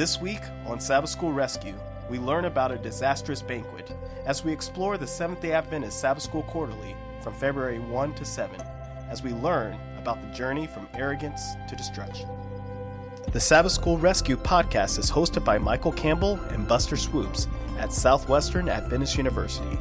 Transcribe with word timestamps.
This 0.00 0.18
week 0.18 0.40
on 0.64 0.80
Sabbath 0.80 1.10
School 1.10 1.30
Rescue, 1.30 1.74
we 2.08 2.18
learn 2.18 2.46
about 2.46 2.72
a 2.72 2.78
disastrous 2.78 3.42
banquet 3.42 3.94
as 4.24 4.42
we 4.42 4.50
explore 4.50 4.96
the 4.96 5.06
Seventh 5.06 5.42
day 5.42 5.52
Adventist 5.52 6.00
Sabbath 6.00 6.22
School 6.22 6.42
Quarterly 6.44 6.96
from 7.20 7.34
February 7.34 7.80
1 7.80 8.14
to 8.14 8.24
7, 8.24 8.58
as 9.10 9.22
we 9.22 9.34
learn 9.34 9.78
about 9.98 10.18
the 10.22 10.34
journey 10.34 10.66
from 10.66 10.88
arrogance 10.94 11.42
to 11.68 11.76
destruction. 11.76 12.30
The 13.32 13.40
Sabbath 13.40 13.72
School 13.72 13.98
Rescue 13.98 14.38
podcast 14.38 14.98
is 14.98 15.10
hosted 15.10 15.44
by 15.44 15.58
Michael 15.58 15.92
Campbell 15.92 16.40
and 16.48 16.66
Buster 16.66 16.96
Swoops 16.96 17.46
at 17.78 17.92
Southwestern 17.92 18.70
Adventist 18.70 19.18
University. 19.18 19.78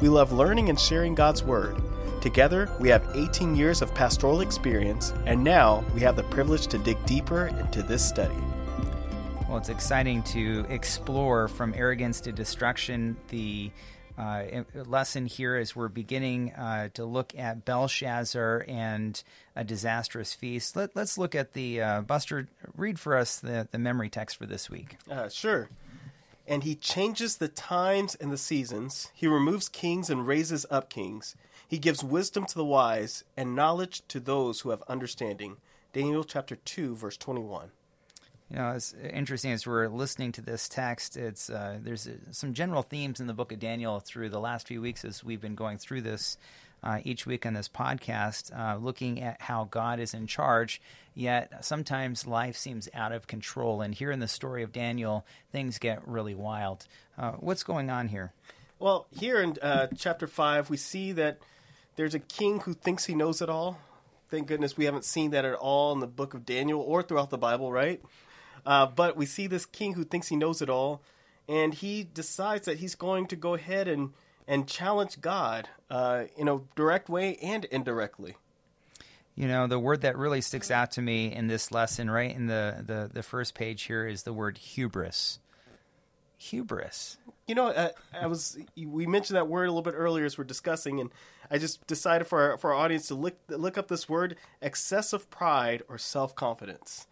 We 0.00 0.08
love 0.08 0.32
learning 0.32 0.68
and 0.68 0.80
sharing 0.80 1.14
God's 1.14 1.44
Word. 1.44 1.80
Together, 2.20 2.68
we 2.80 2.88
have 2.88 3.08
18 3.14 3.54
years 3.54 3.82
of 3.82 3.94
pastoral 3.94 4.40
experience, 4.40 5.12
and 5.26 5.44
now 5.44 5.84
we 5.94 6.00
have 6.00 6.16
the 6.16 6.24
privilege 6.24 6.66
to 6.66 6.78
dig 6.78 7.06
deeper 7.06 7.46
into 7.46 7.84
this 7.84 8.04
study. 8.04 8.34
Well, 9.50 9.58
it's 9.58 9.68
exciting 9.68 10.22
to 10.22 10.64
explore 10.68 11.48
from 11.48 11.74
arrogance 11.76 12.20
to 12.20 12.30
destruction. 12.30 13.16
The 13.30 13.72
uh, 14.16 14.62
lesson 14.86 15.26
here 15.26 15.58
is 15.58 15.74
we're 15.74 15.88
beginning 15.88 16.52
uh, 16.52 16.90
to 16.94 17.04
look 17.04 17.36
at 17.36 17.64
Belshazzar 17.64 18.64
and 18.68 19.20
a 19.56 19.64
disastrous 19.64 20.32
feast. 20.34 20.76
Let, 20.76 20.96
us 20.96 21.18
look 21.18 21.34
at 21.34 21.54
the 21.54 21.82
uh, 21.82 22.00
Buster. 22.02 22.46
Read 22.76 23.00
for 23.00 23.16
us 23.16 23.40
the, 23.40 23.66
the 23.72 23.80
memory 23.80 24.08
text 24.08 24.36
for 24.36 24.46
this 24.46 24.70
week. 24.70 24.98
Uh, 25.10 25.28
sure. 25.28 25.68
And 26.46 26.62
he 26.62 26.76
changes 26.76 27.38
the 27.38 27.48
times 27.48 28.14
and 28.14 28.30
the 28.30 28.38
seasons. 28.38 29.10
He 29.14 29.26
removes 29.26 29.68
kings 29.68 30.08
and 30.08 30.28
raises 30.28 30.64
up 30.70 30.90
kings. 30.90 31.34
He 31.66 31.78
gives 31.78 32.04
wisdom 32.04 32.46
to 32.46 32.54
the 32.54 32.64
wise 32.64 33.24
and 33.36 33.56
knowledge 33.56 34.02
to 34.06 34.20
those 34.20 34.60
who 34.60 34.70
have 34.70 34.84
understanding. 34.86 35.56
Daniel 35.92 36.22
chapter 36.22 36.54
2, 36.54 36.94
verse 36.94 37.16
21 37.16 37.72
you 38.50 38.56
know, 38.56 38.70
it's 38.70 38.94
interesting 38.94 39.52
as 39.52 39.66
we're 39.66 39.88
listening 39.88 40.32
to 40.32 40.42
this 40.42 40.68
text. 40.68 41.16
It's 41.16 41.48
uh, 41.48 41.78
there's 41.80 42.08
uh, 42.08 42.12
some 42.32 42.52
general 42.52 42.82
themes 42.82 43.20
in 43.20 43.28
the 43.28 43.32
book 43.32 43.52
of 43.52 43.60
Daniel 43.60 44.00
through 44.00 44.30
the 44.30 44.40
last 44.40 44.66
few 44.66 44.82
weeks 44.82 45.04
as 45.04 45.22
we've 45.22 45.40
been 45.40 45.54
going 45.54 45.78
through 45.78 46.02
this 46.02 46.36
uh, 46.82 46.98
each 47.04 47.26
week 47.26 47.46
on 47.46 47.54
this 47.54 47.68
podcast, 47.68 48.56
uh, 48.58 48.76
looking 48.76 49.22
at 49.22 49.40
how 49.40 49.68
God 49.70 50.00
is 50.00 50.14
in 50.14 50.26
charge. 50.26 50.80
Yet 51.14 51.64
sometimes 51.64 52.26
life 52.26 52.56
seems 52.56 52.88
out 52.92 53.12
of 53.12 53.28
control, 53.28 53.82
and 53.82 53.94
here 53.94 54.10
in 54.10 54.18
the 54.18 54.28
story 54.28 54.64
of 54.64 54.72
Daniel, 54.72 55.24
things 55.52 55.78
get 55.78 56.06
really 56.08 56.34
wild. 56.34 56.86
Uh, 57.16 57.32
what's 57.32 57.62
going 57.62 57.88
on 57.88 58.08
here? 58.08 58.32
Well, 58.80 59.06
here 59.10 59.40
in 59.40 59.58
uh, 59.62 59.88
chapter 59.96 60.26
five, 60.26 60.70
we 60.70 60.76
see 60.76 61.12
that 61.12 61.38
there's 61.94 62.14
a 62.14 62.20
king 62.20 62.60
who 62.60 62.74
thinks 62.74 63.04
he 63.04 63.14
knows 63.14 63.42
it 63.42 63.48
all. 63.48 63.78
Thank 64.28 64.48
goodness 64.48 64.76
we 64.76 64.86
haven't 64.86 65.04
seen 65.04 65.32
that 65.32 65.44
at 65.44 65.54
all 65.54 65.92
in 65.92 66.00
the 66.00 66.06
book 66.06 66.34
of 66.34 66.46
Daniel 66.46 66.80
or 66.80 67.02
throughout 67.02 67.30
the 67.30 67.38
Bible, 67.38 67.70
right? 67.70 68.00
Uh, 68.64 68.86
but 68.86 69.16
we 69.16 69.26
see 69.26 69.46
this 69.46 69.66
king 69.66 69.94
who 69.94 70.04
thinks 70.04 70.28
he 70.28 70.36
knows 70.36 70.62
it 70.62 70.70
all, 70.70 71.02
and 71.48 71.74
he 71.74 72.04
decides 72.04 72.66
that 72.66 72.78
he's 72.78 72.94
going 72.94 73.26
to 73.26 73.36
go 73.36 73.54
ahead 73.54 73.88
and 73.88 74.10
and 74.46 74.66
challenge 74.66 75.20
God 75.20 75.68
uh, 75.90 76.24
in 76.36 76.48
a 76.48 76.60
direct 76.74 77.08
way 77.08 77.36
and 77.36 77.64
indirectly. 77.66 78.36
You 79.36 79.46
know, 79.46 79.68
the 79.68 79.78
word 79.78 80.00
that 80.00 80.18
really 80.18 80.40
sticks 80.40 80.70
out 80.70 80.90
to 80.92 81.02
me 81.02 81.32
in 81.32 81.46
this 81.46 81.70
lesson, 81.70 82.10
right 82.10 82.34
in 82.34 82.46
the 82.46 82.82
the, 82.84 83.10
the 83.12 83.22
first 83.22 83.54
page 83.54 83.82
here, 83.82 84.06
is 84.06 84.24
the 84.24 84.32
word 84.32 84.58
hubris. 84.58 85.38
Hubris. 86.36 87.18
You 87.46 87.54
know, 87.54 87.68
uh, 87.68 87.90
I 88.12 88.26
was 88.26 88.58
we 88.76 89.06
mentioned 89.06 89.36
that 89.36 89.48
word 89.48 89.64
a 89.64 89.72
little 89.72 89.82
bit 89.82 89.94
earlier 89.96 90.24
as 90.24 90.36
we're 90.36 90.44
discussing, 90.44 91.00
and 91.00 91.10
I 91.50 91.58
just 91.58 91.86
decided 91.86 92.26
for 92.26 92.52
our, 92.52 92.58
for 92.58 92.72
our 92.72 92.78
audience 92.78 93.08
to 93.08 93.14
look 93.14 93.36
look 93.48 93.78
up 93.78 93.88
this 93.88 94.08
word: 94.08 94.36
excessive 94.60 95.30
pride 95.30 95.82
or 95.88 95.96
self 95.98 96.34
confidence 96.34 97.06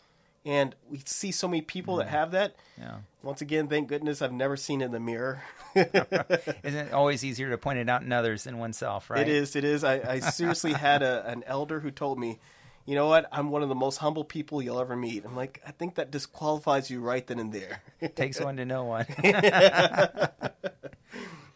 and 0.44 0.74
we 0.90 1.00
see 1.04 1.30
so 1.32 1.48
many 1.48 1.62
people 1.62 1.96
mm. 1.96 1.98
that 1.98 2.08
have 2.08 2.30
that. 2.32 2.56
Yeah. 2.78 2.98
Once 3.22 3.40
again, 3.40 3.68
thank 3.68 3.88
goodness 3.88 4.22
I've 4.22 4.32
never 4.32 4.56
seen 4.56 4.80
it 4.80 4.86
in 4.86 4.92
the 4.92 5.00
mirror. 5.00 5.42
Isn't 5.74 6.56
it 6.64 6.92
always 6.92 7.24
easier 7.24 7.50
to 7.50 7.58
point 7.58 7.78
it 7.78 7.88
out 7.88 8.02
in 8.02 8.12
others 8.12 8.44
than 8.44 8.58
oneself, 8.58 9.10
right? 9.10 9.20
It 9.20 9.28
is. 9.28 9.56
It 9.56 9.64
is. 9.64 9.84
I, 9.84 10.00
I 10.00 10.18
seriously 10.20 10.72
had 10.74 11.02
a, 11.02 11.28
an 11.28 11.44
elder 11.46 11.80
who 11.80 11.90
told 11.90 12.18
me, 12.18 12.38
you 12.86 12.94
know 12.94 13.06
what? 13.06 13.28
I'm 13.30 13.50
one 13.50 13.62
of 13.62 13.68
the 13.68 13.74
most 13.74 13.98
humble 13.98 14.24
people 14.24 14.62
you'll 14.62 14.80
ever 14.80 14.96
meet. 14.96 15.24
I'm 15.26 15.36
like, 15.36 15.60
I 15.66 15.72
think 15.72 15.96
that 15.96 16.10
disqualifies 16.10 16.90
you 16.90 17.00
right 17.00 17.26
then 17.26 17.38
and 17.38 17.52
there. 17.52 17.82
Takes 18.14 18.40
one 18.40 18.56
to 18.56 18.64
know 18.64 18.84
one. 18.84 19.06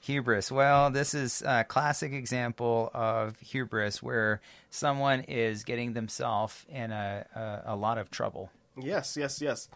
hubris. 0.00 0.52
Well, 0.52 0.90
this 0.90 1.14
is 1.14 1.42
a 1.46 1.64
classic 1.64 2.12
example 2.12 2.90
of 2.92 3.38
hubris 3.40 4.02
where 4.02 4.42
someone 4.68 5.20
is 5.22 5.64
getting 5.64 5.94
themselves 5.94 6.66
in 6.68 6.90
a, 6.90 7.24
a, 7.34 7.72
a 7.72 7.76
lot 7.76 7.96
of 7.96 8.10
trouble. 8.10 8.50
Yes, 8.76 9.16
yes, 9.16 9.40
yes. 9.40 9.68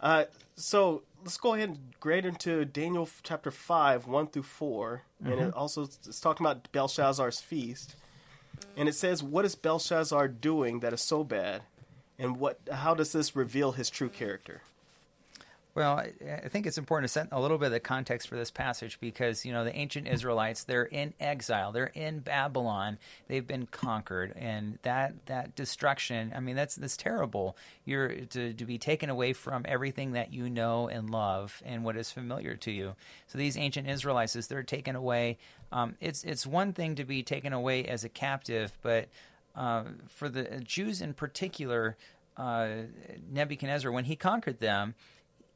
Uh, 0.00 0.24
so 0.56 1.02
let's 1.22 1.36
go 1.36 1.54
ahead 1.54 1.70
and 1.70 1.78
grade 2.00 2.24
into 2.24 2.64
Daniel 2.64 3.08
chapter 3.22 3.50
5, 3.50 4.06
1 4.06 4.26
through 4.28 4.42
4. 4.42 5.02
Mm-hmm. 5.22 5.32
And 5.32 5.40
it 5.40 5.48
mm-hmm. 5.50 5.58
also 5.58 5.82
it's 5.82 6.20
talking 6.20 6.44
about 6.44 6.70
Belshazzar's 6.72 7.40
feast. 7.40 7.96
And 8.76 8.88
it 8.88 8.94
says, 8.94 9.22
What 9.22 9.44
is 9.44 9.54
Belshazzar 9.54 10.28
doing 10.28 10.80
that 10.80 10.92
is 10.92 11.00
so 11.00 11.24
bad? 11.24 11.62
And 12.18 12.38
what? 12.38 12.60
how 12.70 12.94
does 12.94 13.12
this 13.12 13.34
reveal 13.34 13.72
his 13.72 13.90
true 13.90 14.08
character? 14.08 14.62
Well, 15.74 16.00
I 16.00 16.48
think 16.48 16.66
it's 16.66 16.76
important 16.76 17.08
to 17.08 17.12
set 17.12 17.28
a 17.32 17.40
little 17.40 17.56
bit 17.56 17.66
of 17.66 17.72
the 17.72 17.80
context 17.80 18.28
for 18.28 18.36
this 18.36 18.50
passage 18.50 19.00
because, 19.00 19.46
you 19.46 19.52
know, 19.52 19.64
the 19.64 19.74
ancient 19.74 20.06
Israelites, 20.06 20.64
they're 20.64 20.84
in 20.84 21.14
exile. 21.18 21.72
They're 21.72 21.86
in 21.86 22.18
Babylon. 22.18 22.98
They've 23.26 23.46
been 23.46 23.64
conquered. 23.64 24.34
And 24.36 24.78
that, 24.82 25.14
that 25.26 25.56
destruction, 25.56 26.34
I 26.36 26.40
mean, 26.40 26.56
that's, 26.56 26.74
that's 26.74 26.98
terrible. 26.98 27.56
You're 27.86 28.08
to, 28.10 28.52
to 28.52 28.64
be 28.66 28.76
taken 28.76 29.08
away 29.08 29.32
from 29.32 29.64
everything 29.66 30.12
that 30.12 30.30
you 30.30 30.50
know 30.50 30.88
and 30.88 31.08
love 31.08 31.62
and 31.64 31.84
what 31.84 31.96
is 31.96 32.10
familiar 32.10 32.54
to 32.56 32.70
you. 32.70 32.94
So 33.28 33.38
these 33.38 33.56
ancient 33.56 33.88
Israelites, 33.88 34.36
as 34.36 34.48
they're 34.48 34.62
taken 34.62 34.94
away, 34.94 35.38
um, 35.72 35.94
it's, 36.02 36.22
it's 36.22 36.46
one 36.46 36.74
thing 36.74 36.96
to 36.96 37.04
be 37.06 37.22
taken 37.22 37.54
away 37.54 37.86
as 37.86 38.04
a 38.04 38.10
captive, 38.10 38.76
but 38.82 39.08
uh, 39.56 39.84
for 40.08 40.28
the 40.28 40.60
Jews 40.60 41.00
in 41.00 41.14
particular, 41.14 41.96
uh, 42.36 42.68
Nebuchadnezzar, 43.30 43.90
when 43.90 44.04
he 44.04 44.16
conquered 44.16 44.60
them, 44.60 44.94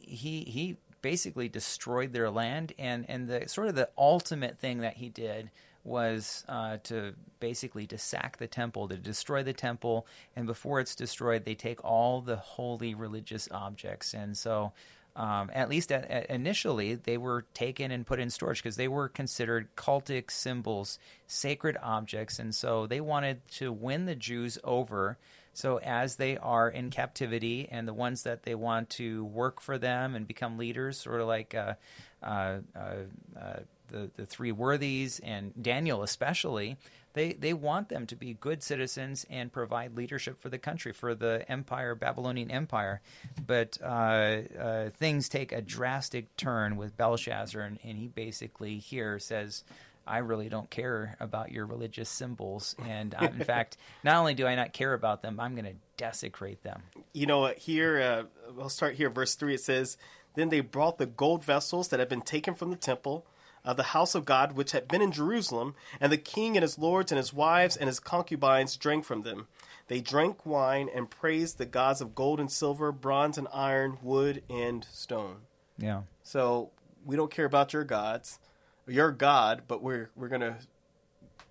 he 0.07 0.45
he 0.45 0.79
basically 1.03 1.49
destroyed 1.49 2.13
their 2.13 2.31
land, 2.31 2.73
and 2.79 3.05
and 3.09 3.29
the 3.29 3.49
sort 3.49 3.69
of 3.69 3.75
the 3.75 3.89
ultimate 3.99 4.59
thing 4.59 4.79
that 4.79 4.97
he 4.97 5.09
did 5.09 5.51
was 5.85 6.45
uh, 6.49 6.79
to 6.83 7.15
basically 7.39 7.87
to 7.87 7.97
sack 7.97 8.39
the 8.39 8.47
temple, 8.47 8.89
to 8.89 8.97
destroy 8.97 9.43
the 9.43 9.53
temple, 9.53 10.07
and 10.35 10.47
before 10.47 10.81
it's 10.81 10.95
destroyed, 10.97 11.45
they 11.45 11.55
take 11.55 11.85
all 11.85 12.21
the 12.21 12.37
holy 12.37 12.95
religious 12.95 13.49
objects, 13.51 14.15
and 14.15 14.37
so. 14.37 14.73
Um, 15.15 15.51
at 15.55 15.71
least 15.71 15.93
at, 15.93 16.11
at 16.11 16.27
initially, 16.27 16.95
they 16.95 17.17
were 17.17 17.47
taken 17.55 17.91
and 17.91 18.07
put 18.07 18.21
in 18.21 18.29
storage 18.29 18.63
because 18.63 18.77
they 18.77 18.87
were 18.87 19.09
considered 19.09 19.75
cultic 19.75 20.31
symbols, 20.31 20.99
sacred 21.27 21.79
objects, 21.83 22.39
and 22.39 22.55
so 22.55 22.87
they 22.87 23.01
wanted 23.01 23.41
to 23.53 23.73
win 23.73 24.05
the 24.05 24.15
Jews 24.15 24.59
over 24.63 25.17
so 25.57 25.79
as 25.79 26.17
they 26.17 26.37
are 26.37 26.69
in 26.69 26.91
captivity, 26.91 27.67
and 27.71 27.89
the 27.89 27.95
ones 27.95 28.25
that 28.25 28.43
they 28.43 28.55
want 28.55 28.91
to 28.91 29.25
work 29.25 29.63
for 29.63 29.79
them 29.79 30.15
and 30.15 30.29
become 30.29 30.59
leaders, 30.59 30.99
sort 30.99 31.23
of 31.23 31.27
like 31.27 31.55
uh, 31.55 31.75
uh, 32.23 32.59
uh, 32.77 32.95
uh, 33.41 33.61
the 33.89 34.11
the 34.17 34.27
three 34.27 34.53
worthies 34.53 35.19
and 35.21 35.53
Daniel 35.63 36.03
especially, 36.03 36.77
they 37.15 37.33
they 37.33 37.55
want 37.55 37.89
them 37.89 38.07
to 38.07 38.17
be 38.17 38.35
good 38.35 38.63
citizens 38.63 39.25
and 39.31 39.51
provide 39.51 39.97
leadership 39.97 40.39
for 40.39 40.51
the 40.51 40.59
country, 40.59 40.93
for 40.93 41.15
the 41.15 41.43
empire, 41.49 41.95
Babylonian 41.95 42.51
Empire. 42.51 43.01
But 43.47 43.79
uh, 43.83 44.43
uh, 44.61 44.91
things 44.91 45.31
take 45.31 45.53
a 45.53 45.63
drastic 45.63 46.37
turn 46.37 46.77
with 46.77 46.99
Belshazzar, 46.99 47.63
and, 47.63 47.79
and 47.83 47.97
he 47.97 48.09
basically 48.09 48.77
here 48.77 49.19
says. 49.19 49.65
I 50.07 50.19
really 50.19 50.49
don't 50.49 50.71
care 50.71 51.17
about 51.21 51.51
your 51.51 51.67
religious 51.67 52.09
symbols. 52.09 52.77
And 52.85 53.15
uh, 53.19 53.25
in 53.25 53.45
fact, 53.45 53.77
not 54.05 54.17
only 54.17 54.35
do 54.35 54.47
I 54.47 54.55
not 54.55 54.73
care 54.73 54.93
about 54.93 55.23
them, 55.23 55.41
I'm 55.41 55.55
going 55.55 55.65
to 55.65 55.75
desecrate 55.97 56.63
them. 56.63 56.83
You 57.13 57.27
know, 57.27 57.53
here, 57.57 58.01
uh, 58.01 58.61
I'll 58.61 58.69
start 58.69 58.95
here, 58.95 59.11
verse 59.11 59.35
3. 59.35 59.55
It 59.55 59.61
says, 59.61 59.97
Then 60.35 60.49
they 60.49 60.61
brought 60.61 60.99
the 60.99 61.07
gold 61.07 61.45
vessels 61.45 61.89
that 61.89 62.01
had 62.01 62.09
been 62.09 62.23
taken 62.23 62.55
from 62.55 62.71
the 62.71 62.77
temple. 62.77 63.27
Uh, 63.65 63.73
the 63.73 63.83
house 63.83 64.15
of 64.15 64.25
God, 64.25 64.53
which 64.53 64.71
had 64.71 64.87
been 64.87 65.03
in 65.03 65.11
Jerusalem, 65.11 65.75
and 66.01 66.13
the 66.13 66.17
king 66.17 66.57
and 66.57 66.63
his 66.63 66.79
lords 66.79 67.11
and 67.11 67.17
his 67.17 67.33
wives 67.33 67.77
and 67.77 67.89
his 67.89 67.99
concubines 67.99 68.77
drank 68.77 69.05
from 69.05 69.23
them. 69.23 69.49
They 69.89 70.01
drank 70.01 70.47
wine 70.47 70.89
and 70.95 71.11
praised 71.11 71.59
the 71.59 71.67
gods 71.67 72.01
of 72.01 72.15
gold 72.15 72.39
and 72.39 72.51
silver, 72.51 72.93
bronze 72.93 73.39
and 73.39 73.49
iron, 73.53 73.99
wood 74.03 74.45
and 74.49 74.87
stone. 74.93 75.39
Yeah. 75.79 76.03
So 76.23 76.71
we 77.05 77.17
don't 77.17 77.31
care 77.31 77.45
about 77.45 77.73
your 77.73 77.83
gods 77.83 78.39
your 78.87 79.13
God, 79.13 79.63
but 79.69 79.83
we're 79.83 80.11
we're 80.17 80.29
gonna 80.29 80.59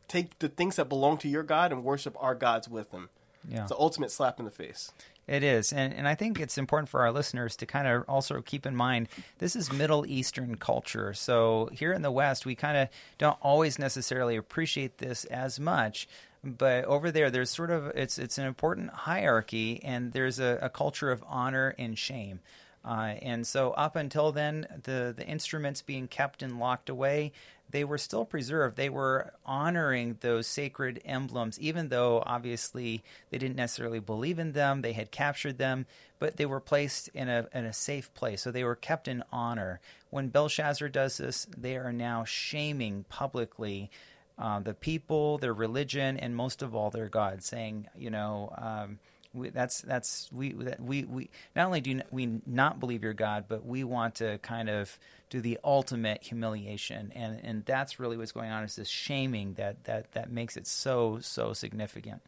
take 0.07 0.37
the 0.39 0.49
things 0.49 0.75
that 0.75 0.89
belong 0.89 1.17
to 1.19 1.27
your 1.27 1.43
God 1.43 1.71
and 1.71 1.83
worship 1.83 2.15
our 2.19 2.35
gods 2.35 2.69
with 2.69 2.91
them. 2.91 3.09
Yeah. 3.47 3.61
It's 3.61 3.69
the 3.69 3.77
ultimate 3.77 4.11
slap 4.11 4.39
in 4.39 4.45
the 4.45 4.51
face. 4.51 4.91
It 5.27 5.43
is. 5.43 5.73
And, 5.73 5.93
and 5.93 6.07
I 6.07 6.13
think 6.13 6.39
it's 6.39 6.57
important 6.57 6.89
for 6.89 7.01
our 7.01 7.11
listeners 7.11 7.55
to 7.57 7.65
kind 7.65 7.87
of 7.87 8.03
also 8.07 8.41
keep 8.41 8.65
in 8.65 8.75
mind 8.75 9.09
this 9.39 9.55
is 9.55 9.73
Middle 9.73 10.05
Eastern 10.05 10.55
culture. 10.55 11.13
So 11.13 11.69
here 11.73 11.93
in 11.93 12.03
the 12.03 12.11
West, 12.11 12.45
we 12.45 12.53
kind 12.53 12.77
of 12.77 12.89
don't 13.17 13.37
always 13.41 13.79
necessarily 13.79 14.35
appreciate 14.35 14.99
this 14.99 15.25
as 15.25 15.59
much. 15.59 16.07
But 16.43 16.85
over 16.85 17.09
there, 17.09 17.31
there's 17.31 17.49
sort 17.49 17.71
of 17.71 17.87
it's 17.95 18.19
it's 18.19 18.37
an 18.37 18.45
important 18.45 18.91
hierarchy, 18.91 19.81
and 19.83 20.13
there's 20.13 20.39
a, 20.39 20.59
a 20.61 20.69
culture 20.69 21.09
of 21.09 21.23
honor 21.27 21.73
and 21.79 21.97
shame. 21.97 22.39
Uh, 22.85 23.15
and 23.21 23.47
so, 23.47 23.71
up 23.71 23.95
until 23.95 24.31
then, 24.31 24.67
the, 24.83 25.13
the 25.15 25.25
instruments 25.25 25.81
being 25.81 26.07
kept 26.07 26.43
and 26.43 26.59
locked 26.59 26.87
away, 26.87 27.31
they 27.71 27.83
were 27.83 27.97
still 27.97 28.25
preserved. 28.25 28.77
They 28.77 28.89
were 28.89 29.33
honoring 29.43 30.17
those 30.21 30.45
sacred 30.45 31.01
emblems, 31.03 31.59
even 31.59 31.89
though 31.89 32.21
obviously 32.25 33.03
they 33.31 33.39
didn't 33.39 33.55
necessarily 33.55 33.99
believe 33.99 34.37
in 34.37 34.51
them. 34.51 34.81
They 34.81 34.93
had 34.93 35.09
captured 35.09 35.57
them, 35.57 35.87
but 36.19 36.37
they 36.37 36.45
were 36.45 36.59
placed 36.59 37.07
in 37.09 37.27
a, 37.27 37.47
in 37.53 37.65
a 37.65 37.73
safe 37.73 38.13
place. 38.13 38.43
So 38.43 38.51
they 38.51 38.63
were 38.63 38.75
kept 38.75 39.07
in 39.07 39.23
honor. 39.31 39.79
When 40.11 40.29
Belshazzar 40.29 40.89
does 40.89 41.17
this, 41.17 41.47
they 41.57 41.77
are 41.77 41.91
now 41.91 42.23
shaming 42.23 43.05
publicly 43.09 43.89
uh, 44.37 44.59
the 44.59 44.73
people, 44.73 45.37
their 45.39 45.53
religion, 45.53 46.17
and 46.17 46.35
most 46.35 46.61
of 46.61 46.75
all, 46.75 46.91
their 46.91 47.09
God, 47.09 47.41
saying, 47.41 47.87
you 47.95 48.09
know, 48.09 48.53
um, 48.57 48.99
we, 49.35 49.49
that's 49.49 49.81
that's 49.81 50.29
we 50.31 50.53
that 50.53 50.81
we 50.81 51.03
we 51.03 51.29
not 51.55 51.67
only 51.67 51.81
do 51.81 52.01
we 52.11 52.41
not 52.45 52.79
believe 52.79 53.03
your 53.03 53.13
God, 53.13 53.45
but 53.47 53.65
we 53.65 53.83
want 53.83 54.15
to 54.15 54.37
kind 54.39 54.69
of 54.69 54.97
do 55.29 55.41
the 55.41 55.59
ultimate 55.63 56.23
humiliation, 56.23 57.11
and 57.15 57.39
and 57.43 57.65
that's 57.65 57.99
really 57.99 58.17
what's 58.17 58.31
going 58.31 58.51
on 58.51 58.63
is 58.63 58.75
this 58.75 58.87
shaming 58.87 59.53
that 59.55 59.83
that 59.85 60.11
that 60.13 60.31
makes 60.31 60.57
it 60.57 60.67
so 60.67 61.19
so 61.21 61.53
significant. 61.53 62.21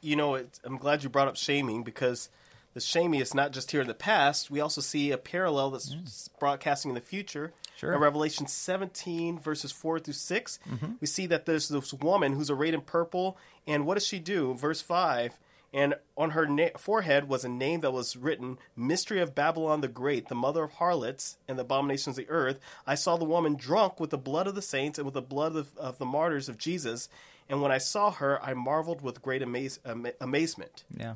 You 0.00 0.16
know, 0.16 0.42
I'm 0.64 0.76
glad 0.76 1.02
you 1.02 1.08
brought 1.08 1.28
up 1.28 1.36
shaming 1.36 1.82
because 1.82 2.28
the 2.74 2.80
shaming 2.80 3.20
is 3.20 3.34
not 3.34 3.52
just 3.52 3.70
here 3.70 3.80
in 3.80 3.86
the 3.86 3.94
past. 3.94 4.50
We 4.50 4.60
also 4.60 4.80
see 4.80 5.12
a 5.12 5.18
parallel 5.18 5.70
that's 5.70 5.94
mm. 5.94 6.28
broadcasting 6.38 6.90
in 6.90 6.94
the 6.96 7.00
future. 7.00 7.52
Sure. 7.76 7.92
In 7.92 8.00
Revelation 8.00 8.46
17, 8.46 9.38
verses 9.38 9.72
4 9.72 10.00
through 10.00 10.14
6, 10.14 10.58
mm-hmm. 10.68 10.92
we 11.00 11.06
see 11.06 11.26
that 11.26 11.46
there's 11.46 11.68
this 11.68 11.94
woman 11.94 12.32
who's 12.32 12.50
arrayed 12.50 12.74
in 12.74 12.80
purple. 12.80 13.38
And 13.66 13.86
what 13.86 13.94
does 13.94 14.06
she 14.06 14.18
do? 14.18 14.54
Verse 14.54 14.80
5 14.80 15.38
and 15.74 15.96
on 16.16 16.30
her 16.30 16.46
na- 16.46 16.68
forehead 16.78 17.28
was 17.28 17.44
a 17.44 17.48
name 17.48 17.80
that 17.80 17.92
was 17.92 18.16
written 18.16 18.58
Mystery 18.76 19.20
of 19.20 19.34
Babylon 19.34 19.80
the 19.80 19.88
Great, 19.88 20.28
the 20.28 20.34
mother 20.34 20.62
of 20.62 20.72
harlots 20.74 21.36
and 21.48 21.58
the 21.58 21.62
abominations 21.62 22.16
of 22.16 22.24
the 22.24 22.30
earth. 22.32 22.60
I 22.86 22.94
saw 22.94 23.16
the 23.16 23.24
woman 23.24 23.56
drunk 23.56 23.98
with 24.00 24.10
the 24.10 24.16
blood 24.18 24.46
of 24.46 24.54
the 24.54 24.62
saints 24.62 24.98
and 24.98 25.04
with 25.04 25.14
the 25.14 25.20
blood 25.20 25.56
of, 25.56 25.76
of 25.76 25.98
the 25.98 26.06
martyrs 26.06 26.48
of 26.48 26.56
Jesus. 26.56 27.08
And 27.48 27.60
when 27.60 27.72
I 27.72 27.78
saw 27.78 28.10
her, 28.12 28.42
I 28.42 28.54
marveled 28.54 29.02
with 29.02 29.20
great 29.20 29.42
amaze- 29.42 29.80
ama- 29.84 30.12
amazement. 30.20 30.84
Yeah. 30.96 31.14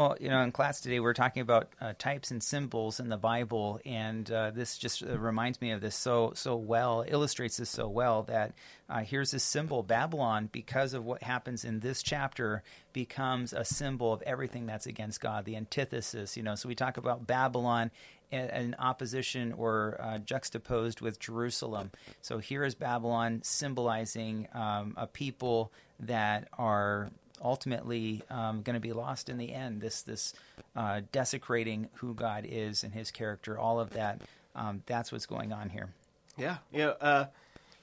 Well, 0.00 0.16
you 0.18 0.30
know, 0.30 0.40
in 0.40 0.50
class 0.50 0.80
today, 0.80 0.98
we're 0.98 1.12
talking 1.12 1.42
about 1.42 1.68
uh, 1.78 1.92
types 1.98 2.30
and 2.30 2.42
symbols 2.42 3.00
in 3.00 3.10
the 3.10 3.18
Bible, 3.18 3.80
and 3.84 4.30
uh, 4.30 4.50
this 4.50 4.78
just 4.78 5.02
uh, 5.02 5.18
reminds 5.18 5.60
me 5.60 5.72
of 5.72 5.82
this 5.82 5.94
so 5.94 6.32
so 6.34 6.56
well, 6.56 7.04
illustrates 7.06 7.58
this 7.58 7.68
so 7.68 7.86
well 7.86 8.22
that 8.22 8.54
uh, 8.88 9.00
here's 9.00 9.32
this 9.32 9.44
symbol, 9.44 9.82
Babylon, 9.82 10.48
because 10.50 10.94
of 10.94 11.04
what 11.04 11.22
happens 11.22 11.66
in 11.66 11.80
this 11.80 12.02
chapter, 12.02 12.62
becomes 12.94 13.52
a 13.52 13.62
symbol 13.62 14.10
of 14.10 14.22
everything 14.22 14.64
that's 14.64 14.86
against 14.86 15.20
God, 15.20 15.44
the 15.44 15.56
antithesis. 15.56 16.34
You 16.34 16.44
know, 16.44 16.54
so 16.54 16.66
we 16.66 16.74
talk 16.74 16.96
about 16.96 17.26
Babylon 17.26 17.90
in 18.32 18.76
opposition 18.78 19.52
or 19.52 20.00
uh, 20.00 20.16
juxtaposed 20.16 21.02
with 21.02 21.18
Jerusalem. 21.18 21.90
So 22.22 22.38
here 22.38 22.64
is 22.64 22.74
Babylon 22.74 23.42
symbolizing 23.42 24.48
um, 24.54 24.94
a 24.96 25.06
people 25.06 25.72
that 25.98 26.48
are 26.56 27.10
ultimately 27.42 28.22
um, 28.30 28.62
going 28.62 28.74
to 28.74 28.80
be 28.80 28.92
lost 28.92 29.28
in 29.28 29.38
the 29.38 29.52
end. 29.52 29.80
This 29.80 30.02
this 30.02 30.34
uh, 30.76 31.02
desecrating 31.12 31.88
who 31.94 32.14
God 32.14 32.46
is 32.48 32.84
and 32.84 32.92
His 32.92 33.10
character, 33.10 33.58
all 33.58 33.80
of 33.80 33.90
that. 33.90 34.20
Um, 34.54 34.82
that's 34.86 35.12
what's 35.12 35.26
going 35.26 35.52
on 35.52 35.70
here. 35.70 35.90
Yeah, 36.36 36.58
yeah. 36.72 36.92
Uh, 37.00 37.26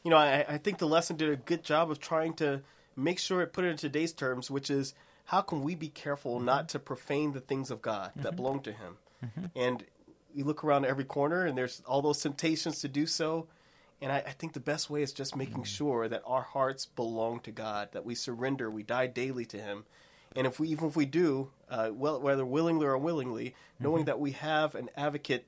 you 0.04 0.12
know, 0.12 0.18
I, 0.18 0.46
I 0.48 0.58
think 0.58 0.78
the 0.78 0.88
lesson 0.88 1.18
did 1.18 1.30
a 1.30 1.36
good 1.36 1.64
job 1.64 1.92
of 1.92 2.00
trying 2.00 2.34
to 2.36 2.62
make 2.96 3.20
sure 3.20 3.42
it 3.42 3.54
put 3.54 3.66
it 3.66 3.70
in 3.70 3.78
today's 3.78 4.14
terms, 4.14 4.50
which 4.50 4.70
is 4.70 4.94
how 5.26 5.42
can 5.42 5.62
we 5.62 5.76
be 5.76 5.90
careful 5.90 6.38
mm-hmm. 6.38 6.46
not 6.46 6.70
to 6.70 6.80
profane 6.80 7.34
the 7.34 7.42
things 7.42 7.72
of 7.72 7.82
God 7.82 8.12
that 8.16 8.28
mm-hmm. 8.28 8.36
belong 8.36 8.60
to 8.62 8.72
Him? 8.72 8.98
Mm-hmm. 9.24 9.46
And 9.56 9.84
you 10.34 10.44
look 10.44 10.64
around 10.64 10.86
every 10.86 11.04
corner, 11.04 11.46
and 11.46 11.58
there's 11.58 11.82
all 11.86 12.02
those 12.02 12.22
temptations 12.22 12.82
to 12.82 12.88
do 12.88 13.06
so. 13.06 13.48
And 14.02 14.12
I, 14.12 14.18
I, 14.18 14.32
think 14.32 14.54
the 14.54 14.60
best 14.60 14.90
way 14.90 15.02
is 15.02 15.12
just 15.12 15.36
making 15.36 15.64
mm. 15.64 15.66
sure 15.66 16.08
that 16.08 16.22
our 16.26 16.44
hearts 16.44 16.86
belong 16.86 17.40
to 17.42 17.52
God, 17.52 17.90
that 17.94 18.06
we 18.06 18.14
surrender, 18.14 18.70
we 18.70 18.84
die 18.84 19.08
daily 19.08 19.46
to 19.46 19.58
Him. 19.58 19.86
And 20.36 20.46
if 20.46 20.60
we, 20.60 20.68
even 20.70 20.88
if 20.88 20.96
we 20.96 21.06
do, 21.06 21.50
uh, 21.70 21.90
well, 21.92 22.22
whether 22.22 22.46
willingly 22.46 22.86
or 22.86 22.96
unwillingly, 22.96 23.56
knowing 23.80 24.02
mm-hmm. 24.02 24.06
that 24.06 24.20
we 24.20 24.32
have 24.32 24.76
an 24.76 24.90
advocate 24.96 25.48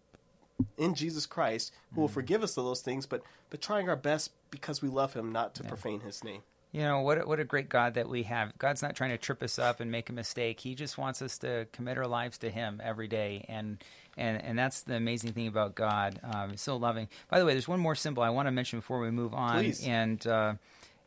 in 0.77 0.95
Jesus 0.95 1.25
Christ 1.25 1.71
who 1.71 1.93
mm-hmm. 1.93 2.01
will 2.01 2.07
forgive 2.07 2.43
us 2.43 2.57
of 2.57 2.65
those 2.65 2.81
things, 2.81 3.05
but 3.05 3.21
but 3.49 3.61
trying 3.61 3.89
our 3.89 3.95
best 3.95 4.31
because 4.51 4.81
we 4.81 4.89
love 4.89 5.13
Him, 5.13 5.31
not 5.31 5.55
to 5.55 5.63
yeah. 5.63 5.69
profane 5.69 6.01
His 6.01 6.23
name. 6.23 6.41
You 6.71 6.81
know 6.81 7.01
what? 7.01 7.27
What 7.27 7.39
a 7.39 7.43
great 7.43 7.67
God 7.67 7.95
that 7.95 8.07
we 8.07 8.23
have. 8.23 8.55
God's 8.59 8.83
not 8.83 8.95
trying 8.95 9.09
to 9.09 9.17
trip 9.17 9.41
us 9.41 9.57
up 9.57 9.79
and 9.79 9.91
make 9.91 10.09
a 10.09 10.13
mistake. 10.13 10.59
He 10.59 10.75
just 10.75 10.99
wants 10.99 11.21
us 11.21 11.39
to 11.39 11.67
commit 11.71 11.97
our 11.97 12.07
lives 12.07 12.37
to 12.39 12.49
Him 12.51 12.79
every 12.83 13.07
day, 13.07 13.45
and 13.49 13.83
and 14.19 14.41
and 14.43 14.59
that's 14.59 14.83
the 14.83 14.95
amazing 14.95 15.33
thing 15.33 15.47
about 15.47 15.75
God. 15.75 16.19
Um, 16.23 16.57
so 16.57 16.77
loving. 16.77 17.07
By 17.29 17.39
the 17.39 17.45
way, 17.45 17.53
there's 17.53 17.67
one 17.67 17.79
more 17.79 17.95
symbol 17.95 18.21
I 18.21 18.29
want 18.29 18.47
to 18.47 18.51
mention 18.51 18.79
before 18.79 18.99
we 18.99 19.11
move 19.11 19.33
on, 19.33 19.59
Please. 19.59 19.85
and. 19.85 20.25
Uh, 20.25 20.53